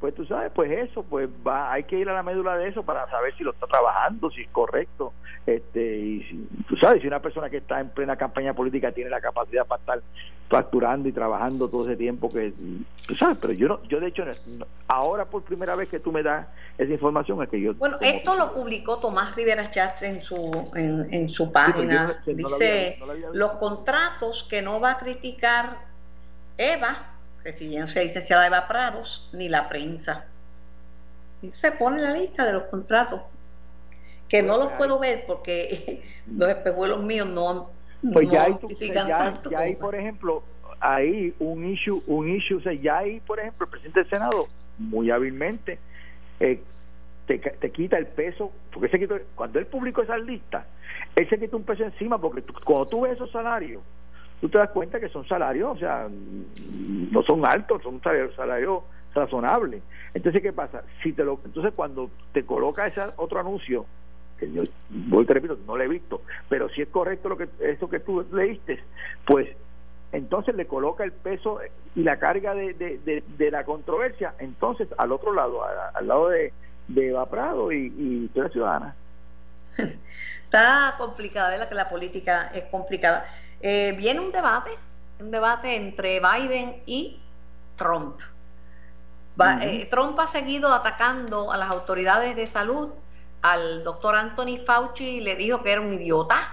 pues 0.00 0.14
tú 0.14 0.26
sabes, 0.26 0.52
pues 0.54 0.70
eso, 0.70 1.02
pues 1.02 1.28
va, 1.46 1.72
hay 1.72 1.84
que 1.84 1.98
ir 1.98 2.08
a 2.08 2.14
la 2.14 2.22
médula 2.22 2.56
de 2.56 2.68
eso 2.68 2.82
para 2.82 3.08
saber 3.10 3.34
si 3.36 3.44
lo 3.44 3.52
está 3.52 3.66
trabajando, 3.66 4.30
si 4.30 4.42
es 4.42 4.48
correcto, 4.50 5.12
este, 5.46 5.98
y 5.98 6.22
si, 6.24 6.48
tú 6.68 6.76
sabes, 6.76 7.00
si 7.00 7.06
una 7.08 7.20
persona 7.20 7.48
que 7.48 7.58
está 7.58 7.80
en 7.80 7.88
plena 7.88 8.16
campaña 8.16 8.52
política 8.52 8.92
tiene 8.92 9.08
la 9.08 9.20
capacidad 9.20 9.66
para 9.66 9.80
estar 9.80 10.02
facturando 10.48 11.08
y 11.08 11.12
trabajando 11.12 11.68
todo 11.68 11.84
ese 11.84 11.96
tiempo 11.96 12.28
que, 12.28 12.52
tú 13.06 13.14
sabes, 13.14 13.38
pero 13.40 13.52
yo 13.54 13.68
no, 13.68 13.82
yo 13.84 13.98
de 13.98 14.08
hecho, 14.08 14.24
ahora 14.86 15.24
por 15.24 15.42
primera 15.42 15.74
vez 15.74 15.88
que 15.88 15.98
tú 15.98 16.12
me 16.12 16.22
das 16.22 16.46
esa 16.78 16.92
información 16.92 17.42
es 17.42 17.48
que 17.48 17.60
yo... 17.60 17.74
Bueno, 17.74 17.96
esto 18.00 18.36
lo 18.36 18.52
publicó 18.52 18.98
Tomás 18.98 19.34
Rivera 19.34 19.70
Chats 19.70 20.02
en 20.02 20.20
su, 20.20 20.70
en, 20.74 21.28
su 21.28 21.50
página, 21.50 22.22
dice, 22.26 22.98
los 23.32 23.52
contratos 23.52 24.46
que 24.48 24.60
no 24.60 24.78
va 24.78 24.92
a 24.92 24.98
criticar 24.98 25.78
Eva, 26.58 27.15
refiriéndose 27.46 28.00
a 28.00 28.02
licenciada 28.02 28.48
Eva 28.48 28.66
Prados, 28.66 29.30
ni 29.32 29.48
la 29.48 29.68
prensa. 29.68 30.24
Y 31.42 31.52
se 31.52 31.70
pone 31.70 32.02
la 32.02 32.12
lista 32.12 32.44
de 32.44 32.52
los 32.52 32.64
contratos, 32.64 33.22
que 34.28 34.42
no 34.42 34.56
los 34.56 34.72
puedo 34.72 34.98
ver 34.98 35.24
porque 35.28 36.02
los 36.26 36.48
espejuelos 36.48 37.04
míos 37.04 37.28
no, 37.28 37.70
pues 38.12 38.28
ya 38.28 38.44
hay, 38.44 38.58
ya, 38.80 39.58
hay, 39.58 39.76
por 39.76 39.94
ejemplo, 39.94 40.42
ahí 40.80 41.32
un 41.38 41.64
issue, 41.64 42.02
un 42.08 42.28
issue, 42.28 42.56
o 42.56 42.60
sea, 42.60 42.72
ya 42.72 42.98
hay, 42.98 43.20
por 43.20 43.38
ejemplo, 43.38 43.64
el 43.64 43.70
presidente 43.70 44.00
del 44.00 44.10
Senado, 44.10 44.46
muy 44.78 45.10
hábilmente, 45.12 45.78
eh, 46.40 46.60
te, 47.26 47.38
te, 47.38 47.70
quita 47.70 47.96
el 47.96 48.06
peso, 48.06 48.50
porque 48.72 48.88
se 48.88 48.98
quitó, 48.98 49.18
cuando 49.36 49.60
él 49.60 49.66
publicó 49.66 50.02
esa 50.02 50.18
lista, 50.18 50.66
él 51.14 51.28
se 51.28 51.38
quita 51.38 51.56
un 51.56 51.62
peso 51.62 51.84
encima, 51.84 52.20
porque 52.20 52.42
cuando 52.64 52.86
tú 52.86 53.02
ves 53.02 53.12
esos 53.12 53.30
salarios, 53.30 53.82
tú 54.40 54.48
te 54.48 54.58
das 54.58 54.70
cuenta 54.70 55.00
que 55.00 55.08
son 55.08 55.26
salarios, 55.26 55.76
o 55.76 55.78
sea, 55.78 56.08
no 56.08 57.22
son 57.22 57.44
altos, 57.46 57.82
son 57.82 58.00
salarios, 58.02 58.82
razonables. 59.14 59.82
Entonces, 60.14 60.42
¿qué 60.42 60.52
pasa? 60.52 60.82
Si 61.02 61.12
te 61.12 61.24
lo, 61.24 61.40
entonces, 61.44 61.72
cuando 61.74 62.10
te 62.32 62.44
coloca 62.44 62.86
ese 62.86 63.02
otro 63.16 63.40
anuncio, 63.40 63.86
que 64.38 64.52
yo 64.52 64.62
voy 64.90 65.24
te 65.24 65.34
repito, 65.34 65.58
no 65.66 65.76
lo 65.76 65.82
he 65.82 65.88
visto, 65.88 66.22
pero 66.48 66.68
si 66.68 66.82
es 66.82 66.88
correcto 66.88 67.30
lo 67.30 67.38
que 67.38 67.48
eso 67.60 67.88
que 67.88 68.00
tú 68.00 68.24
leíste, 68.32 68.82
pues 69.24 69.48
entonces 70.12 70.54
le 70.54 70.66
coloca 70.66 71.04
el 71.04 71.12
peso 71.12 71.58
y 71.94 72.02
la 72.02 72.18
carga 72.18 72.54
de, 72.54 72.74
de, 72.74 73.50
la 73.50 73.64
controversia, 73.64 74.34
entonces 74.38 74.88
al 74.98 75.12
otro 75.12 75.32
lado, 75.32 75.62
al, 75.64 76.06
lado 76.06 76.28
de, 76.28 76.52
de 76.88 77.08
Eva 77.08 77.26
Prado 77.28 77.72
y, 77.72 77.86
y 77.86 78.30
ciudadana. 78.52 78.94
Está 80.44 80.94
complicada, 80.96 81.50
¿verdad? 81.50 81.68
Que 81.68 81.74
la 81.74 81.88
política 81.88 82.50
es 82.54 82.64
complicada. 82.64 83.26
Eh, 83.60 83.94
viene 83.96 84.20
un 84.20 84.32
debate, 84.32 84.70
un 85.20 85.30
debate 85.30 85.76
entre 85.76 86.20
Biden 86.20 86.82
y 86.86 87.18
Trump. 87.76 88.20
Eh, 89.62 89.86
Trump 89.90 90.18
ha 90.18 90.26
seguido 90.26 90.72
atacando 90.72 91.52
a 91.52 91.56
las 91.56 91.70
autoridades 91.70 92.36
de 92.36 92.46
salud, 92.46 92.90
al 93.42 93.84
doctor 93.84 94.16
Anthony 94.16 94.58
Fauci 94.64 95.20
le 95.20 95.34
dijo 95.34 95.62
que 95.62 95.72
era 95.72 95.80
un 95.80 95.92
idiota. 95.92 96.52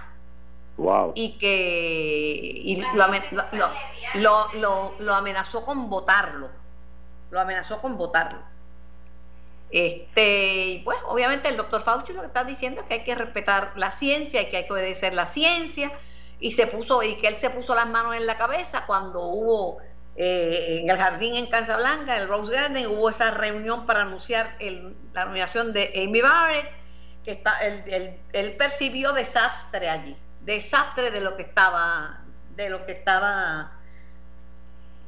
Y 1.14 1.38
que 1.38 2.82
lo, 4.14 4.92
lo, 4.98 5.14
amenazó 5.14 5.64
con 5.64 5.88
votarlo. 5.88 6.50
Lo 7.30 7.40
amenazó 7.40 7.80
con 7.80 7.96
votarlo. 7.96 8.40
Este, 9.70 10.66
y 10.66 10.78
pues 10.80 10.98
obviamente 11.06 11.48
el 11.48 11.56
doctor 11.56 11.80
Fauci 11.80 12.12
lo 12.12 12.20
que 12.20 12.26
está 12.26 12.44
diciendo 12.44 12.80
es 12.80 12.86
que 12.86 12.94
hay 12.94 13.04
que 13.04 13.14
respetar 13.14 13.72
la 13.76 13.92
ciencia 13.92 14.42
y 14.42 14.50
que 14.50 14.58
hay 14.58 14.66
que 14.66 14.72
obedecer 14.72 15.14
la 15.14 15.26
ciencia 15.26 15.90
y 16.40 16.50
se 16.50 16.66
puso 16.66 17.02
y 17.02 17.16
que 17.16 17.28
él 17.28 17.36
se 17.36 17.50
puso 17.50 17.74
las 17.74 17.88
manos 17.88 18.16
en 18.16 18.26
la 18.26 18.36
cabeza 18.36 18.84
cuando 18.86 19.22
hubo 19.22 19.78
eh, 20.16 20.80
en 20.82 20.90
el 20.90 20.96
jardín 20.96 21.34
en 21.34 21.46
Casablanca, 21.46 22.16
el 22.16 22.28
Rose 22.28 22.52
Garden, 22.52 22.86
hubo 22.86 23.10
esa 23.10 23.32
reunión 23.32 23.84
para 23.84 24.02
anunciar 24.02 24.56
la 25.12 25.24
nominación 25.24 25.72
de 25.72 25.92
Amy 25.96 26.20
Barrett, 26.20 26.70
que 27.24 27.32
está, 27.32 27.54
él, 27.58 28.52
percibió 28.56 29.12
desastre 29.12 29.88
allí, 29.88 30.16
desastre 30.42 31.10
de 31.10 31.20
lo 31.20 31.36
que 31.36 31.42
estaba, 31.42 32.20
de 32.54 32.70
lo 32.70 32.86
que 32.86 32.92
estaba, 32.92 33.72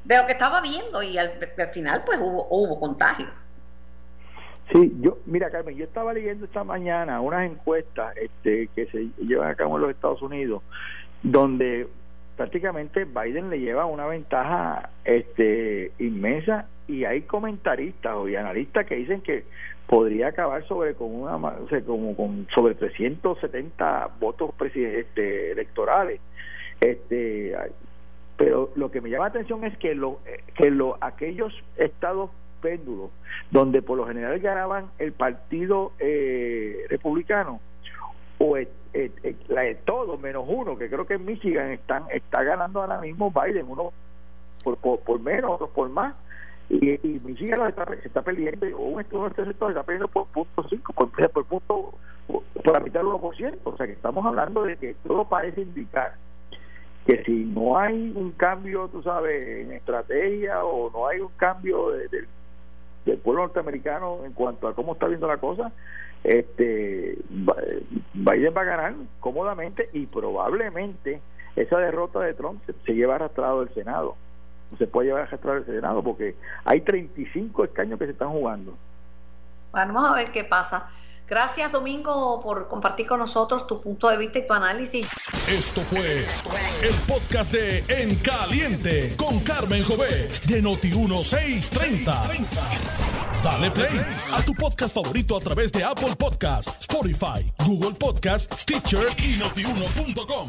de 0.04 0.16
lo 0.16 0.26
que 0.26 0.32
estaba 0.32 0.60
viendo 0.60 1.02
y 1.02 1.18
al, 1.18 1.38
final 1.72 2.02
pues 2.04 2.18
hubo, 2.20 2.48
hubo 2.50 2.80
contagio. 2.80 3.28
Sí, 4.72 4.92
yo, 5.00 5.18
mira 5.26 5.48
Carmen, 5.50 5.76
yo 5.76 5.84
estaba 5.84 6.12
leyendo 6.12 6.46
esta 6.46 6.64
mañana 6.64 7.20
unas 7.20 7.48
encuestas 7.48 8.16
este, 8.16 8.68
que 8.74 8.86
se 8.86 9.08
llevan 9.24 9.50
a 9.50 9.54
cabo 9.54 9.76
en 9.76 9.82
los 9.82 9.90
Estados 9.92 10.20
Unidos 10.22 10.62
donde 11.26 11.88
prácticamente 12.36 13.04
Biden 13.04 13.50
le 13.50 13.58
lleva 13.58 13.84
una 13.84 14.06
ventaja 14.06 14.90
este 15.04 15.90
inmensa 15.98 16.66
y 16.86 17.04
hay 17.04 17.22
comentaristas 17.22 18.14
y 18.28 18.36
analistas 18.36 18.86
que 18.86 18.94
dicen 18.94 19.22
que 19.22 19.44
podría 19.88 20.28
acabar 20.28 20.64
sobre 20.68 20.94
con 20.94 21.12
una 21.12 21.34
o 21.34 21.68
sea, 21.68 21.80
como 21.82 22.14
con 22.14 22.46
sobre 22.54 22.76
370 22.76 24.10
votos 24.20 24.50
este, 24.60 25.50
electorales. 25.50 26.20
Este 26.80 27.56
pero 28.36 28.70
lo 28.76 28.92
que 28.92 29.00
me 29.00 29.10
llama 29.10 29.24
la 29.24 29.30
atención 29.30 29.64
es 29.64 29.76
que 29.78 29.96
lo 29.96 30.20
que 30.54 30.70
lo 30.70 30.96
aquellos 31.00 31.52
estados 31.76 32.30
péndulos 32.62 33.10
donde 33.50 33.82
por 33.82 33.98
lo 33.98 34.06
general 34.06 34.38
ganaban 34.38 34.90
el 34.98 35.12
partido 35.12 35.92
eh, 35.98 36.84
republicano 36.88 37.60
o 38.38 38.56
la 39.48 39.62
de 39.62 39.74
todos 39.76 40.20
menos 40.20 40.44
uno 40.46 40.76
que 40.76 40.88
creo 40.88 41.06
que 41.06 41.14
en 41.14 41.24
Michigan 41.24 41.70
están 41.70 42.04
está 42.10 42.42
ganando 42.42 42.80
ahora 42.80 43.00
mismo 43.00 43.30
Biden 43.30 43.66
uno 43.68 43.92
por, 44.62 44.78
por, 44.78 45.20
menos 45.20 45.50
otros 45.52 45.70
por 45.70 45.88
más 45.88 46.14
y, 46.68 46.94
y 46.94 47.20
Michigan 47.24 47.68
está, 47.68 47.86
está 48.04 48.22
perdiendo 48.22 48.66
un 48.78 49.00
estudio 49.00 49.28
este 49.28 49.44
sector 49.44 49.70
está 49.70 49.82
perdiendo 49.82 50.08
por 50.08 50.26
punto 50.26 50.66
cinco 50.68 50.92
por, 50.92 51.10
por 51.10 51.44
punto 51.44 51.94
por 52.26 52.72
la 52.72 52.80
mitad 52.80 53.00
del 53.00 53.10
1% 53.10 53.58
o 53.64 53.76
sea 53.76 53.86
que 53.86 53.92
estamos 53.92 54.24
hablando 54.24 54.62
de 54.64 54.76
que 54.76 54.94
todo 55.06 55.28
parece 55.28 55.60
indicar 55.60 56.14
que 57.06 57.22
si 57.22 57.44
no 57.44 57.78
hay 57.78 58.12
un 58.16 58.32
cambio, 58.32 58.88
tú 58.88 59.00
sabes, 59.00 59.64
en 59.64 59.72
estrategia 59.72 60.64
o 60.64 60.90
no 60.90 61.06
hay 61.06 61.20
un 61.20 61.30
cambio 61.36 61.90
del 61.90 63.18
pueblo 63.18 63.42
norteamericano 63.42 64.24
en 64.24 64.32
cuanto 64.32 64.66
a 64.66 64.74
cómo 64.74 64.94
está 64.94 65.06
viendo 65.06 65.28
la 65.28 65.36
cosa, 65.36 65.70
este 66.26 67.18
Biden 67.28 68.54
va 68.56 68.60
a 68.62 68.64
ganar 68.64 68.94
cómodamente 69.20 69.88
y 69.92 70.06
probablemente 70.06 71.20
esa 71.54 71.78
derrota 71.78 72.20
de 72.20 72.34
Trump 72.34 72.60
se, 72.84 72.94
lleva 72.94 73.14
arrastrado 73.14 73.64
del 73.64 73.72
Senado. 73.74 74.16
Se 74.78 74.86
puede 74.86 75.08
llevar 75.08 75.22
arrastrado 75.22 75.60
del 75.60 75.66
Senado 75.66 76.02
porque 76.02 76.34
hay 76.64 76.80
35 76.80 77.64
escaños 77.64 77.98
que 77.98 78.06
se 78.06 78.12
están 78.12 78.30
jugando. 78.30 78.76
Vamos 79.72 80.04
a 80.04 80.14
ver 80.14 80.32
qué 80.32 80.42
pasa. 80.42 80.88
Gracias, 81.28 81.72
Domingo, 81.72 82.40
por 82.40 82.68
compartir 82.68 83.06
con 83.06 83.18
nosotros 83.18 83.66
tu 83.66 83.80
punto 83.80 84.08
de 84.08 84.16
vista 84.16 84.38
y 84.38 84.46
tu 84.46 84.52
análisis. 84.52 85.08
Esto 85.48 85.82
fue 85.82 86.26
el 86.82 86.94
podcast 87.08 87.52
de 87.52 87.84
En 87.88 88.14
Caliente 88.16 89.14
con 89.16 89.40
Carmen 89.40 89.82
Jovet 89.82 90.44
de 90.44 90.62
Noti1630. 90.62 92.46
Dale 93.42 93.70
play 93.70 94.00
a 94.32 94.42
tu 94.42 94.54
podcast 94.54 94.94
favorito 94.94 95.36
a 95.36 95.40
través 95.40 95.72
de 95.72 95.82
Apple 95.82 96.14
Podcasts, 96.16 96.80
Spotify, 96.80 97.44
Google 97.64 97.92
Podcasts, 97.92 98.62
Stitcher 98.62 99.08
y 99.18 99.36
notiuno.com. 99.36 100.48